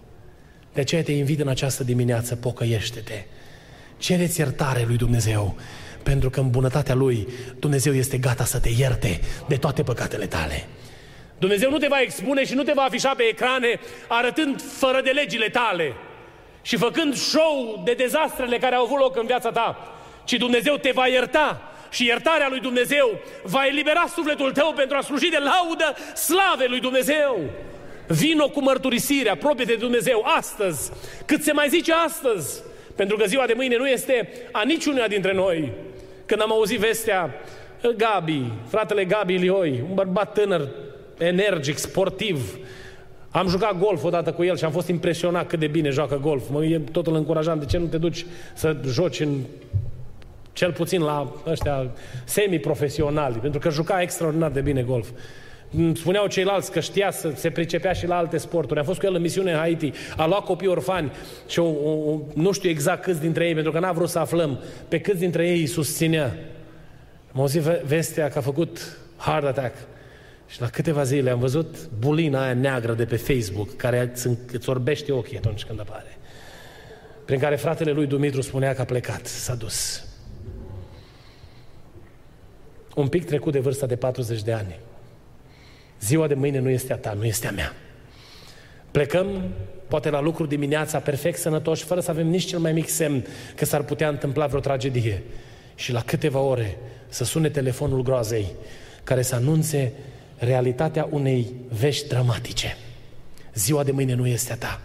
De 0.74 0.82
aceea 0.82 1.04
te 1.04 1.12
invit 1.12 1.40
în 1.40 1.48
această 1.48 1.84
dimineață, 1.84 2.36
pocăiește-te. 2.36 3.26
Cereți 3.98 4.40
iertare 4.40 4.84
lui 4.88 4.98
Dumnezeu, 4.98 5.56
pentru 6.04 6.30
că 6.30 6.40
în 6.40 6.50
bunătatea 6.50 6.96
Lui 6.96 7.28
Dumnezeu 7.60 7.94
este 7.94 8.18
gata 8.18 8.44
să 8.46 8.60
te 8.60 8.70
ierte 8.78 9.20
de 9.48 9.56
toate 9.56 9.84
păcatele 9.84 10.26
tale. 10.26 10.66
Dumnezeu 11.40 11.70
nu 11.70 11.78
te 11.78 11.88
va 11.90 12.02
expune 12.02 12.46
și 12.46 12.54
nu 12.54 12.64
te 12.64 12.72
va 12.76 12.82
afișa 12.82 13.14
pe 13.18 13.24
ecrane 13.24 13.80
arătând 14.08 14.62
fără 14.62 15.02
de 15.04 15.10
legile 15.10 15.50
tale 15.50 15.94
și 16.68 16.78
făcând 16.78 17.16
show 17.16 17.82
de 17.84 17.94
dezastrele 17.94 18.58
care 18.58 18.76
au 18.76 18.84
avut 18.84 19.00
loc 19.00 19.18
în 19.18 19.26
viața 19.26 19.52
ta, 19.52 19.94
ci 20.24 20.34
Dumnezeu 20.34 20.76
te 20.76 20.92
va 20.94 21.08
ierta 21.08 21.72
și 21.90 22.06
iertarea 22.06 22.48
lui 22.50 22.60
Dumnezeu 22.60 23.20
va 23.44 23.66
elibera 23.66 24.06
sufletul 24.16 24.52
tău 24.52 24.74
pentru 24.76 24.98
a 24.98 25.02
sluji 25.02 25.30
de 25.30 25.38
laudă 25.38 25.96
slave 26.16 26.66
lui 26.68 26.80
Dumnezeu. 26.80 27.40
Vino 28.08 28.50
cu 28.50 28.62
mărturisirea, 28.62 29.32
apropie 29.32 29.66
de 29.66 29.76
Dumnezeu 29.76 30.26
astăzi, 30.38 30.92
cât 31.26 31.44
se 31.44 31.52
mai 31.52 31.70
zice 31.70 31.94
astăzi, 31.94 32.62
pentru 32.96 33.18
că 33.18 33.26
ziua 33.26 33.46
de 33.46 33.54
mâine 33.54 33.78
nu 33.78 33.88
este 33.88 34.30
a 34.52 34.64
niciunea 34.64 35.08
dintre 35.08 35.34
noi. 35.34 35.72
Când 36.26 36.42
am 36.42 36.52
auzit 36.52 36.80
vestea, 36.80 37.34
Gabi, 37.98 38.44
fratele 38.70 39.06
Gabi 39.06 39.34
Ilioi, 39.34 39.84
un 39.90 39.96
bărbat 39.96 40.34
tânăr, 40.34 40.68
energic, 41.18 41.78
sportiv, 41.78 42.58
am 43.30 43.48
jucat 43.48 43.80
golf 43.80 44.04
odată 44.04 44.32
cu 44.32 44.44
el 44.44 44.58
și 44.58 44.66
am 44.66 44.72
fost 44.72 44.88
impresionat 44.88 45.48
cât 45.48 45.60
de 45.60 45.68
bine 45.68 45.90
joacă 45.90 46.20
golf. 46.22 46.50
Mă, 46.50 46.80
totul 46.92 47.16
încurajam, 47.16 47.60
de 47.60 47.66
ce 47.66 47.78
nu 47.78 47.86
te 47.86 47.98
duci 47.98 48.26
să 48.54 48.78
joci 48.86 49.20
în 49.20 49.40
cel 50.54 50.72
puțin 50.72 51.02
la 51.02 51.34
ăștia 51.48 51.92
semi-profesionali, 52.26 53.36
pentru 53.36 53.60
că 53.60 53.70
juca 53.70 54.02
extraordinar 54.02 54.52
de 54.52 54.62
bine 54.62 54.82
golf. 54.82 55.08
Spuneau 55.94 56.28
ceilalți 56.28 56.72
că 56.72 56.80
știa 56.80 57.12
să 57.12 57.32
se 57.36 57.50
pricepea 57.50 57.94
și 57.94 58.08
la 58.08 58.18
alte 58.18 58.38
sporturi. 58.38 58.80
A 58.80 58.84
fost 58.84 59.00
cu 59.00 59.06
el 59.06 59.16
în 59.16 59.22
misiune 59.22 59.52
în 59.52 59.58
Haiti, 59.58 59.92
a 60.18 60.28
luat 60.28 60.44
copii 60.44 60.68
orfani 60.68 61.12
și 61.48 61.60
o, 61.60 61.66
o, 61.66 62.20
nu 62.34 62.52
știu 62.52 62.70
exact 62.70 63.02
câți 63.02 63.20
dintre 63.20 63.48
ei, 63.48 63.54
pentru 63.54 63.72
că 63.72 63.80
n-a 63.80 63.92
vrut 63.92 64.10
să 64.10 64.20
aflăm 64.20 64.60
pe 64.88 65.00
câți 65.00 65.20
dintre 65.20 65.48
ei 65.48 65.60
îi 65.60 65.66
susținea. 65.66 66.36
Am 67.34 67.40
auzit 67.40 67.62
vestea 67.62 68.30
că 68.30 68.38
a 68.38 68.42
făcut 68.42 68.98
heart 69.18 69.46
attack. 69.46 69.76
Și 70.48 70.62
la 70.62 70.70
câteva 70.70 71.04
zile 71.04 71.30
am 71.30 71.40
văzut 71.40 71.90
bulina 72.00 72.44
aia 72.44 72.54
neagră 72.54 72.94
de 72.94 73.06
pe 73.06 73.16
Facebook, 73.16 73.76
care 73.76 74.14
îți 74.52 74.70
orbește 74.70 75.12
ochii 75.12 75.38
atunci 75.38 75.64
când 75.64 75.80
apare. 75.80 76.18
Prin 77.26 77.40
care 77.40 77.56
fratele 77.56 77.92
lui 77.92 78.06
Dumitru 78.06 78.42
spunea 78.42 78.74
că 78.74 78.82
a 78.82 78.86
plecat, 78.86 79.26
s-a 79.26 79.56
dus. 79.56 80.06
Un 82.96 83.08
pic 83.08 83.26
trecut 83.26 83.52
de 83.52 83.60
vârsta 83.60 83.86
de 83.86 83.96
40 83.96 84.42
de 84.42 84.54
ani. 84.54 84.80
Ziua 86.02 86.28
de 86.28 86.34
mâine 86.34 86.60
nu 86.60 86.70
este 86.70 86.94
a 86.94 86.98
ta, 86.98 87.14
nu 87.14 87.26
este 87.26 87.48
a 87.48 87.52
mea. 87.52 87.74
Plecăm, 88.92 89.54
poate 89.88 90.10
la 90.10 90.22
lucru 90.22 90.46
dimineața, 90.46 91.00
perfect 91.00 91.40
sănătoși, 91.40 91.84
fără 91.84 92.00
să 92.00 92.12
avem 92.12 92.28
nici 92.28 92.46
cel 92.46 92.60
mai 92.60 92.74
mic 92.74 92.90
semn 92.90 93.26
că 93.56 93.66
s-ar 93.66 93.84
putea 93.84 94.10
întâmpla 94.10 94.48
vreo 94.48 94.60
tragedie. 94.60 95.24
Și 95.76 95.92
la 95.92 96.02
câteva 96.02 96.40
ore 96.40 96.78
să 97.08 97.24
sune 97.24 97.50
telefonul 97.50 98.02
groazei 98.02 98.48
care 99.04 99.22
să 99.22 99.36
anunțe 99.36 99.94
realitatea 100.38 101.08
unei 101.10 101.54
vești 101.70 102.08
dramatice. 102.08 102.78
Ziua 103.54 103.84
de 103.84 103.92
mâine 103.92 104.14
nu 104.14 104.28
este 104.28 104.52
a 104.52 104.56
ta. 104.56 104.82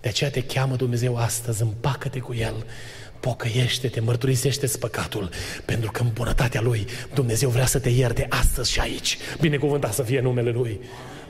De 0.00 0.08
aceea 0.08 0.30
te 0.30 0.42
cheamă 0.42 0.76
Dumnezeu 0.76 1.16
astăzi, 1.16 1.62
împacă-te 1.62 2.18
cu 2.18 2.34
El, 2.34 2.64
pocăiește-te, 3.20 4.00
mărturisește-ți 4.00 4.78
păcatul, 4.78 5.30
pentru 5.64 5.90
că 5.90 6.02
în 6.02 6.08
bunătatea 6.12 6.60
Lui 6.60 6.86
Dumnezeu 7.14 7.48
vrea 7.48 7.66
să 7.66 7.78
te 7.78 7.88
ierte 7.88 8.26
astăzi 8.28 8.72
și 8.72 8.80
aici. 8.80 9.18
Binecuvântat 9.40 9.92
să 9.92 10.02
fie 10.02 10.20
numele 10.20 10.50
Lui. 10.50 10.80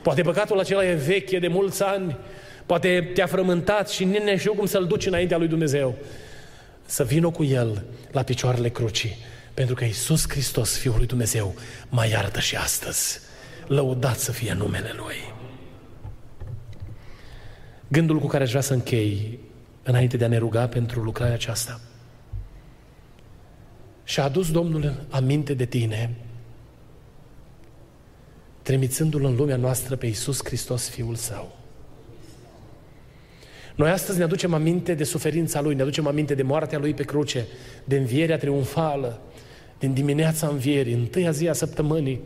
Poate 0.01 0.21
păcatul 0.21 0.59
acela 0.59 0.85
e 0.85 0.93
veche 0.93 1.39
de 1.39 1.47
mulți 1.47 1.83
ani, 1.83 2.17
poate 2.65 3.11
te-a 3.13 3.25
frământat 3.25 3.89
și 3.89 4.03
nu 4.03 4.37
știu 4.37 4.53
cum 4.53 4.65
să-L 4.65 4.87
duci 4.87 5.05
înaintea 5.05 5.37
Lui 5.37 5.47
Dumnezeu. 5.47 5.95
Să 6.85 7.03
vină 7.03 7.29
cu 7.29 7.43
El 7.43 7.83
la 8.11 8.23
picioarele 8.23 8.69
crucii, 8.69 9.17
pentru 9.53 9.75
că 9.75 9.83
Iisus 9.83 10.29
Hristos, 10.29 10.77
Fiul 10.77 10.95
lui 10.97 11.05
Dumnezeu, 11.05 11.55
mai 11.89 12.09
iartă 12.09 12.39
și 12.39 12.55
astăzi. 12.55 13.19
Lăudat 13.67 14.17
să 14.17 14.31
fie 14.31 14.53
numele 14.53 14.91
Lui. 14.95 15.15
Gândul 17.87 18.19
cu 18.19 18.27
care 18.27 18.43
aș 18.43 18.49
vrea 18.49 18.61
să 18.61 18.73
închei 18.73 19.39
înainte 19.83 20.17
de 20.17 20.25
a 20.25 20.27
ne 20.27 20.37
ruga 20.37 20.67
pentru 20.67 21.01
lucrarea 21.01 21.33
aceasta. 21.33 21.81
Și 24.03 24.19
a 24.19 24.23
adus 24.23 24.51
Domnul 24.51 25.05
aminte 25.09 25.53
de 25.53 25.65
tine, 25.65 26.15
trimițându-L 28.61 29.25
în 29.25 29.35
lumea 29.35 29.55
noastră 29.55 29.95
pe 29.95 30.05
Iisus 30.05 30.39
Hristos, 30.43 30.89
Fiul 30.89 31.15
Său. 31.15 31.57
Noi 33.75 33.89
astăzi 33.89 34.17
ne 34.17 34.23
aducem 34.23 34.53
aminte 34.53 34.93
de 34.93 35.03
suferința 35.03 35.61
Lui, 35.61 35.75
ne 35.75 35.81
aducem 35.81 36.07
aminte 36.07 36.35
de 36.35 36.43
moartea 36.43 36.79
Lui 36.79 36.93
pe 36.93 37.03
cruce, 37.03 37.45
de 37.83 37.97
învierea 37.97 38.37
triumfală, 38.37 39.21
din 39.79 39.93
dimineața 39.93 40.47
învierii, 40.47 40.93
întâia 40.93 41.31
zi 41.31 41.47
a 41.47 41.53
săptămânii, 41.53 42.21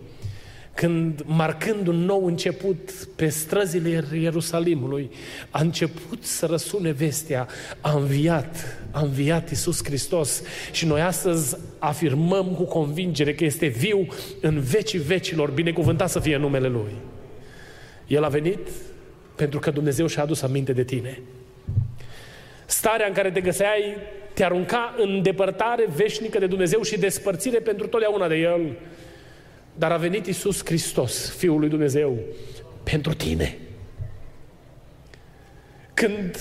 când, 0.80 1.22
marcând 1.26 1.88
un 1.88 1.96
nou 1.96 2.26
început 2.26 3.08
pe 3.15 3.30
străzile 3.30 4.04
Ierusalimului, 4.13 5.10
a 5.50 5.62
început 5.62 6.24
să 6.24 6.46
răsune 6.46 6.92
vestea, 6.92 7.48
a 7.82 7.92
înviat, 7.92 8.78
a 8.92 9.00
înviat 9.02 9.50
Iisus 9.50 9.84
Hristos 9.84 10.44
și 10.72 10.86
noi 10.86 11.02
astăzi 11.02 11.58
afirmăm 11.80 12.46
cu 12.46 12.63
convingere 12.63 13.34
că 13.34 13.44
este 13.44 13.65
viu 13.65 14.08
în 14.42 14.60
vecii 14.60 15.00
vecilor, 15.00 15.52
binecuvântat 15.52 16.10
să 16.10 16.20
fie 16.20 16.38
numele 16.38 16.68
Lui. 16.68 16.92
El 18.08 18.24
a 18.24 18.30
venit 18.30 18.68
pentru 19.36 19.60
că 19.60 19.72
Dumnezeu 19.72 20.08
și-a 20.08 20.24
adus 20.24 20.42
aminte 20.42 20.74
de 20.74 20.84
tine. 20.84 21.22
Starea 22.65 23.08
în 23.08 23.13
care 23.13 23.32
te 23.32 23.42
găseai 23.42 23.96
te 24.34 24.44
arunca 24.44 24.96
în 24.98 25.22
depărtare 25.22 25.86
veșnică 25.96 26.39
de 26.39 26.48
Dumnezeu 26.48 26.82
și 26.82 27.00
despărțire 27.00 27.60
pentru 27.60 27.88
totdeauna 27.88 28.28
de 28.28 28.36
El. 28.36 28.78
Dar 29.80 29.92
a 29.92 29.98
venit 29.98 30.26
Isus 30.26 30.65
Hristos, 30.65 31.30
Fiul 31.30 31.60
lui 31.60 31.70
Dumnezeu, 31.70 32.18
pentru 32.84 33.13
tine. 33.13 33.58
Când 35.94 36.39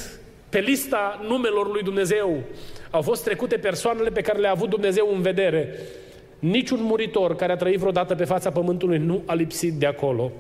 pe 0.49 0.59
lista 0.59 1.25
numelor 1.29 1.73
lui 1.73 1.83
Dumnezeu 1.83 2.43
au 2.91 3.03
fost 3.03 3.25
trecute 3.25 3.57
persoanele 3.57 4.11
pe 4.11 4.21
care 4.21 4.39
le-a 4.39 4.51
avut 4.51 4.69
Dumnezeu 4.69 5.11
în 5.15 5.23
vedere, 5.23 5.75
niciun 6.39 6.83
muritor 6.83 7.37
care 7.37 7.53
a 7.53 7.57
trăit 7.57 7.79
vreodată 7.79 8.15
pe 8.15 8.25
fața 8.25 8.51
pământului 8.51 8.99
nu 8.99 9.23
a 9.27 9.35
lipsit 9.35 9.73
de 9.73 9.87
acolo. 9.87 10.33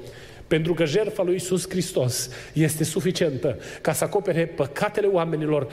Pentru 0.47 0.75
că 0.75 0.85
jertfa 0.85 1.23
lui 1.23 1.35
Isus 1.35 1.69
Hristos 1.69 2.31
este 2.53 2.85
suficientă 2.85 3.59
ca 3.81 3.93
să 3.93 4.05
acopere 4.05 4.47
păcatele 4.47 5.07
oamenilor, 5.07 5.69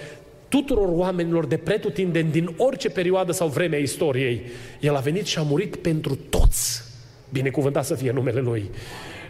tuturor 0.48 0.88
oamenilor 0.90 1.46
de 1.46 1.58
pretutindeni 1.58 2.32
din 2.32 2.54
orice 2.58 2.90
perioadă 2.90 3.32
sau 3.32 3.48
vreme 3.48 3.76
a 3.76 3.80
istoriei. 3.80 4.42
El 4.80 4.96
a 4.96 5.00
venit 5.00 5.26
și 5.26 5.38
a 5.38 5.42
murit 5.42 5.76
pentru 5.76 6.16
toți. 6.30 6.85
Binecuvântat 7.30 7.86
să 7.86 7.96
fie 7.96 8.12
numele 8.12 8.40
Lui. 8.40 8.70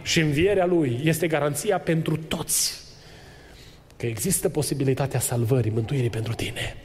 Și 0.02 0.20
învierea 0.20 0.66
Lui 0.66 1.00
este 1.04 1.26
garanția 1.26 1.78
pentru 1.78 2.16
toți 2.16 2.84
că 3.96 4.06
există 4.06 4.48
posibilitatea 4.48 5.20
salvării, 5.20 5.70
mântuirii 5.70 6.10
pentru 6.10 6.32
tine. 6.32 6.76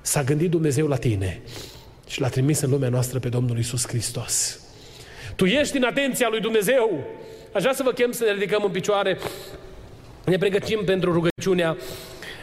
S-a 0.00 0.22
gândit 0.22 0.50
Dumnezeu 0.50 0.86
la 0.86 0.96
tine 0.96 1.40
și 2.08 2.20
l-a 2.20 2.28
trimis 2.28 2.60
în 2.60 2.70
lumea 2.70 2.88
noastră 2.88 3.18
pe 3.18 3.28
Domnul 3.28 3.58
Isus 3.58 3.86
Hristos. 3.86 4.60
Tu 5.36 5.44
ești 5.44 5.76
în 5.76 5.82
atenția 5.82 6.28
lui 6.30 6.40
Dumnezeu. 6.40 7.04
Aș 7.52 7.60
vrea 7.60 7.74
să 7.74 7.82
vă 7.82 7.92
chem 7.92 8.12
să 8.12 8.24
ne 8.24 8.32
ridicăm 8.32 8.62
în 8.64 8.70
picioare. 8.70 9.18
Ne 10.24 10.36
pregătim 10.36 10.82
pentru 10.84 11.12
rugăciunea 11.12 11.76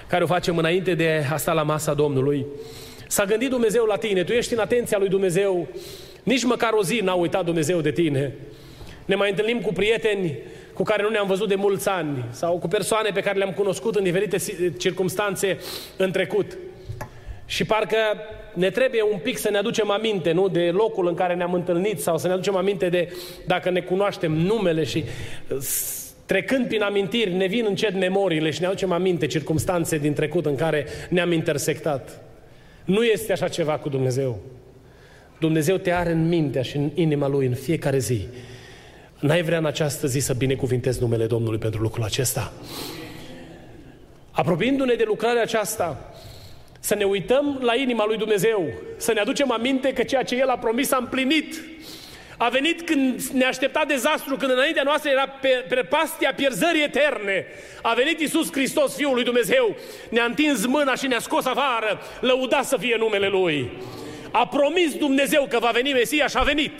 care 0.07 0.23
o 0.23 0.27
facem 0.27 0.57
înainte 0.57 0.93
de 0.93 1.25
a 1.31 1.37
sta 1.37 1.53
la 1.53 1.63
masa 1.63 1.93
Domnului. 1.93 2.45
S-a 3.07 3.25
gândit 3.25 3.49
Dumnezeu 3.49 3.85
la 3.85 3.95
tine, 3.95 4.23
tu 4.23 4.31
ești 4.31 4.53
în 4.53 4.59
atenția 4.59 4.97
lui 4.97 5.09
Dumnezeu 5.09 5.67
nici 6.23 6.43
măcar 6.43 6.73
o 6.73 6.83
zi 6.83 6.99
n-a 7.03 7.13
uitat 7.13 7.45
Dumnezeu 7.45 7.81
de 7.81 7.91
tine. 7.91 8.33
Ne 9.05 9.15
mai 9.15 9.29
întâlnim 9.29 9.61
cu 9.61 9.73
prieteni 9.73 10.37
cu 10.73 10.83
care 10.83 11.03
nu 11.03 11.09
ne-am 11.09 11.27
văzut 11.27 11.47
de 11.47 11.55
mulți 11.55 11.89
ani 11.89 12.25
sau 12.29 12.57
cu 12.57 12.67
persoane 12.67 13.09
pe 13.13 13.21
care 13.21 13.37
le-am 13.37 13.51
cunoscut 13.51 13.95
în 13.95 14.03
diferite 14.03 14.37
circunstanțe 14.77 15.57
în 15.97 16.11
trecut. 16.11 16.57
Și 17.45 17.65
parcă 17.65 17.95
ne 18.53 18.69
trebuie 18.69 19.01
un 19.01 19.17
pic 19.17 19.37
să 19.37 19.49
ne 19.49 19.57
aducem 19.57 19.89
aminte, 19.89 20.31
nu? 20.31 20.47
De 20.47 20.69
locul 20.73 21.07
în 21.07 21.13
care 21.13 21.35
ne-am 21.35 21.53
întâlnit 21.53 21.99
sau 21.99 22.17
să 22.17 22.27
ne 22.27 22.33
aducem 22.33 22.55
aminte 22.55 22.89
de 22.89 23.13
dacă 23.45 23.69
ne 23.69 23.79
cunoaștem 23.79 24.31
numele 24.31 24.83
și 24.83 25.03
trecând 26.25 26.67
prin 26.67 26.81
amintiri 26.81 27.33
ne 27.33 27.45
vin 27.45 27.65
încet 27.67 27.93
memoriile 27.93 28.49
și 28.49 28.61
ne 28.61 28.67
aducem 28.67 28.91
aminte 28.91 29.25
circumstanțe 29.25 29.97
din 29.97 30.13
trecut 30.13 30.45
în 30.45 30.55
care 30.55 30.85
ne-am 31.09 31.31
intersectat. 31.31 32.21
Nu 32.85 33.03
este 33.03 33.31
așa 33.31 33.47
ceva 33.47 33.77
cu 33.77 33.89
Dumnezeu. 33.89 34.39
Dumnezeu 35.39 35.77
te 35.77 35.91
are 35.91 36.11
în 36.11 36.27
mintea 36.27 36.61
și 36.61 36.75
în 36.75 36.89
inima 36.93 37.27
Lui 37.27 37.45
în 37.45 37.55
fiecare 37.55 37.97
zi. 37.97 38.27
N-ai 39.19 39.41
vrea 39.41 39.57
în 39.57 39.65
această 39.65 40.07
zi 40.07 40.19
să 40.19 40.33
binecuvintezi 40.33 41.01
numele 41.01 41.25
Domnului 41.25 41.59
pentru 41.59 41.81
lucrul 41.81 42.03
acesta? 42.03 42.53
Apropiindu-ne 44.31 44.93
de 44.93 45.03
lucrarea 45.07 45.41
aceasta, 45.41 46.13
să 46.79 46.95
ne 46.95 47.03
uităm 47.03 47.59
la 47.61 47.75
inima 47.75 48.05
lui 48.05 48.17
Dumnezeu, 48.17 48.65
să 48.97 49.13
ne 49.13 49.19
aducem 49.19 49.51
aminte 49.51 49.93
că 49.93 50.03
ceea 50.03 50.23
ce 50.23 50.35
El 50.35 50.49
a 50.49 50.57
promis 50.57 50.91
a 50.91 50.97
împlinit. 50.97 51.61
A 52.37 52.49
venit 52.49 52.81
când 52.81 53.21
ne 53.21 53.45
aștepta 53.45 53.83
dezastru, 53.87 54.35
când 54.35 54.51
înaintea 54.51 54.83
noastră 54.83 55.09
era 55.09 55.27
pe, 55.27 55.65
pe 55.69 55.75
pastia 55.75 56.33
pierzării 56.35 56.83
eterne. 56.83 57.45
A 57.81 57.93
venit 57.93 58.19
Iisus 58.19 58.51
Hristos, 58.51 58.95
Fiul 58.95 59.13
lui 59.13 59.23
Dumnezeu, 59.23 59.75
ne-a 60.09 60.23
întins 60.23 60.65
mâna 60.65 60.95
și 60.95 61.07
ne-a 61.07 61.19
scos 61.19 61.45
afară. 61.45 62.01
Lăuda 62.19 62.61
să 62.61 62.77
fie 62.77 62.95
numele 62.99 63.27
Lui. 63.27 63.71
A 64.31 64.47
promis 64.47 64.95
Dumnezeu 64.95 65.45
că 65.49 65.57
va 65.61 65.69
veni 65.73 65.91
Mesia 65.91 66.27
și 66.27 66.37
a 66.37 66.43
venit. 66.43 66.71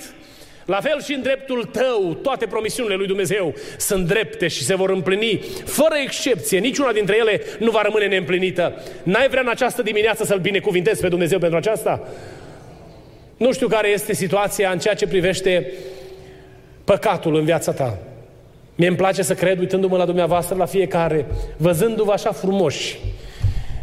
La 0.66 0.80
fel 0.82 1.02
și 1.04 1.14
în 1.14 1.22
dreptul 1.22 1.64
tău, 1.64 2.14
toate 2.22 2.46
promisiunile 2.46 2.96
lui 2.96 3.08
Dumnezeu 3.08 3.54
sunt 3.78 4.08
drepte 4.08 4.48
și 4.48 4.64
se 4.64 4.76
vor 4.76 4.90
împlini, 4.90 5.40
fără 5.66 5.96
excepție, 6.04 6.60
niciuna 6.60 6.92
dintre 6.92 7.18
ele 7.18 7.42
nu 7.60 7.72
va 7.72 7.82
rămâne 7.82 8.08
neîmplinită. 8.08 8.82
N-ai 9.04 9.28
vrea 9.30 9.42
în 9.42 9.48
această 9.48 9.82
dimineață 9.82 10.24
să-L 10.24 10.40
binecuvintezi 10.40 11.02
pe 11.02 11.08
Dumnezeu 11.08 11.40
pentru 11.40 11.58
aceasta? 11.58 12.08
Nu 13.38 13.54
știu 13.54 13.68
care 13.68 13.88
este 13.88 14.14
situația 14.14 14.72
în 14.72 14.80
ceea 14.80 14.94
ce 14.94 15.08
privește 15.08 15.72
păcatul 16.84 17.36
în 17.36 17.46
viața 17.46 17.72
ta. 17.72 17.98
Mie 18.76 18.88
îmi 18.88 18.98
place 18.98 19.22
să 19.22 19.34
cred, 19.34 19.60
uitându-mă 19.60 19.98
la 19.98 20.06
dumneavoastră, 20.06 20.56
la 20.56 20.66
fiecare, 20.66 21.26
văzându-vă 21.58 22.12
așa 22.12 22.32
frumoși, 22.32 23.00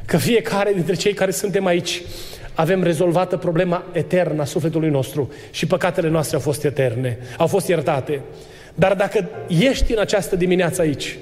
că 0.07 0.17
fiecare 0.17 0.73
dintre 0.73 0.95
cei 0.95 1.13
care 1.13 1.31
suntem 1.31 1.67
aici 1.67 2.03
avem 2.57 2.83
rezolvată 2.83 3.37
problema 3.37 3.85
eternă 3.93 4.43
a 4.43 4.45
sufletului 4.45 4.91
nostru 4.91 5.31
și 5.51 5.67
păcatele 5.67 6.09
noastre 6.09 6.37
au 6.37 6.43
fost 6.43 6.65
eterne, 6.65 7.19
au 7.39 7.47
fost 7.47 7.69
iertate. 7.69 8.21
Dar 8.75 8.95
dacă 8.95 9.29
ești 9.49 9.93
în 9.93 9.99
această 9.99 10.37
dimineață 10.37 10.81
aici 10.81 11.19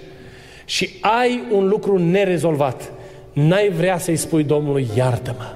și 0.64 0.90
ai 1.00 1.42
un 1.52 1.68
lucru 1.68 1.98
nerezolvat, 1.98 2.92
n-ai 3.32 3.70
vrea 3.70 3.98
să-i 3.98 4.16
spui 4.16 4.44
Domnului, 4.44 4.88
iartă-mă. 4.96 5.54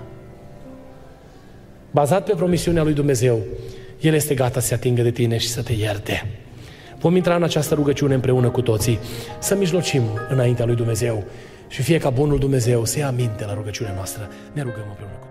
Bazat 1.91 2.25
pe 2.25 2.33
promisiunea 2.37 2.83
lui 2.83 2.93
Dumnezeu, 2.93 3.39
El 4.01 4.15
este 4.15 4.35
gata 4.35 4.61
să 4.61 4.67
se 4.67 4.75
atingă 4.75 5.03
de 5.03 5.11
tine 5.11 5.37
și 5.37 5.49
să 5.49 5.63
te 5.63 5.73
ierte. 5.73 6.27
Vom 6.99 7.17
intra 7.17 7.35
în 7.37 7.43
această 7.43 7.75
rugăciune 7.75 8.15
împreună 8.15 8.51
cu 8.51 8.63
toții, 8.63 8.99
să 9.39 9.55
mijlocim 9.55 10.03
înaintea 10.29 10.65
lui 10.65 10.75
Dumnezeu 10.75 11.25
și 11.69 11.83
fie 11.83 11.99
ca 11.99 12.11
bunul 12.11 12.39
Dumnezeu 12.39 12.85
să 12.85 12.99
ia 12.99 13.07
aminte 13.07 13.45
la 13.45 13.55
rugăciunea 13.55 13.93
noastră. 13.95 14.29
Ne 14.53 14.63
rugăm 14.63 14.85
împreună 14.89 15.13
cu 15.13 15.19
toții. 15.19 15.28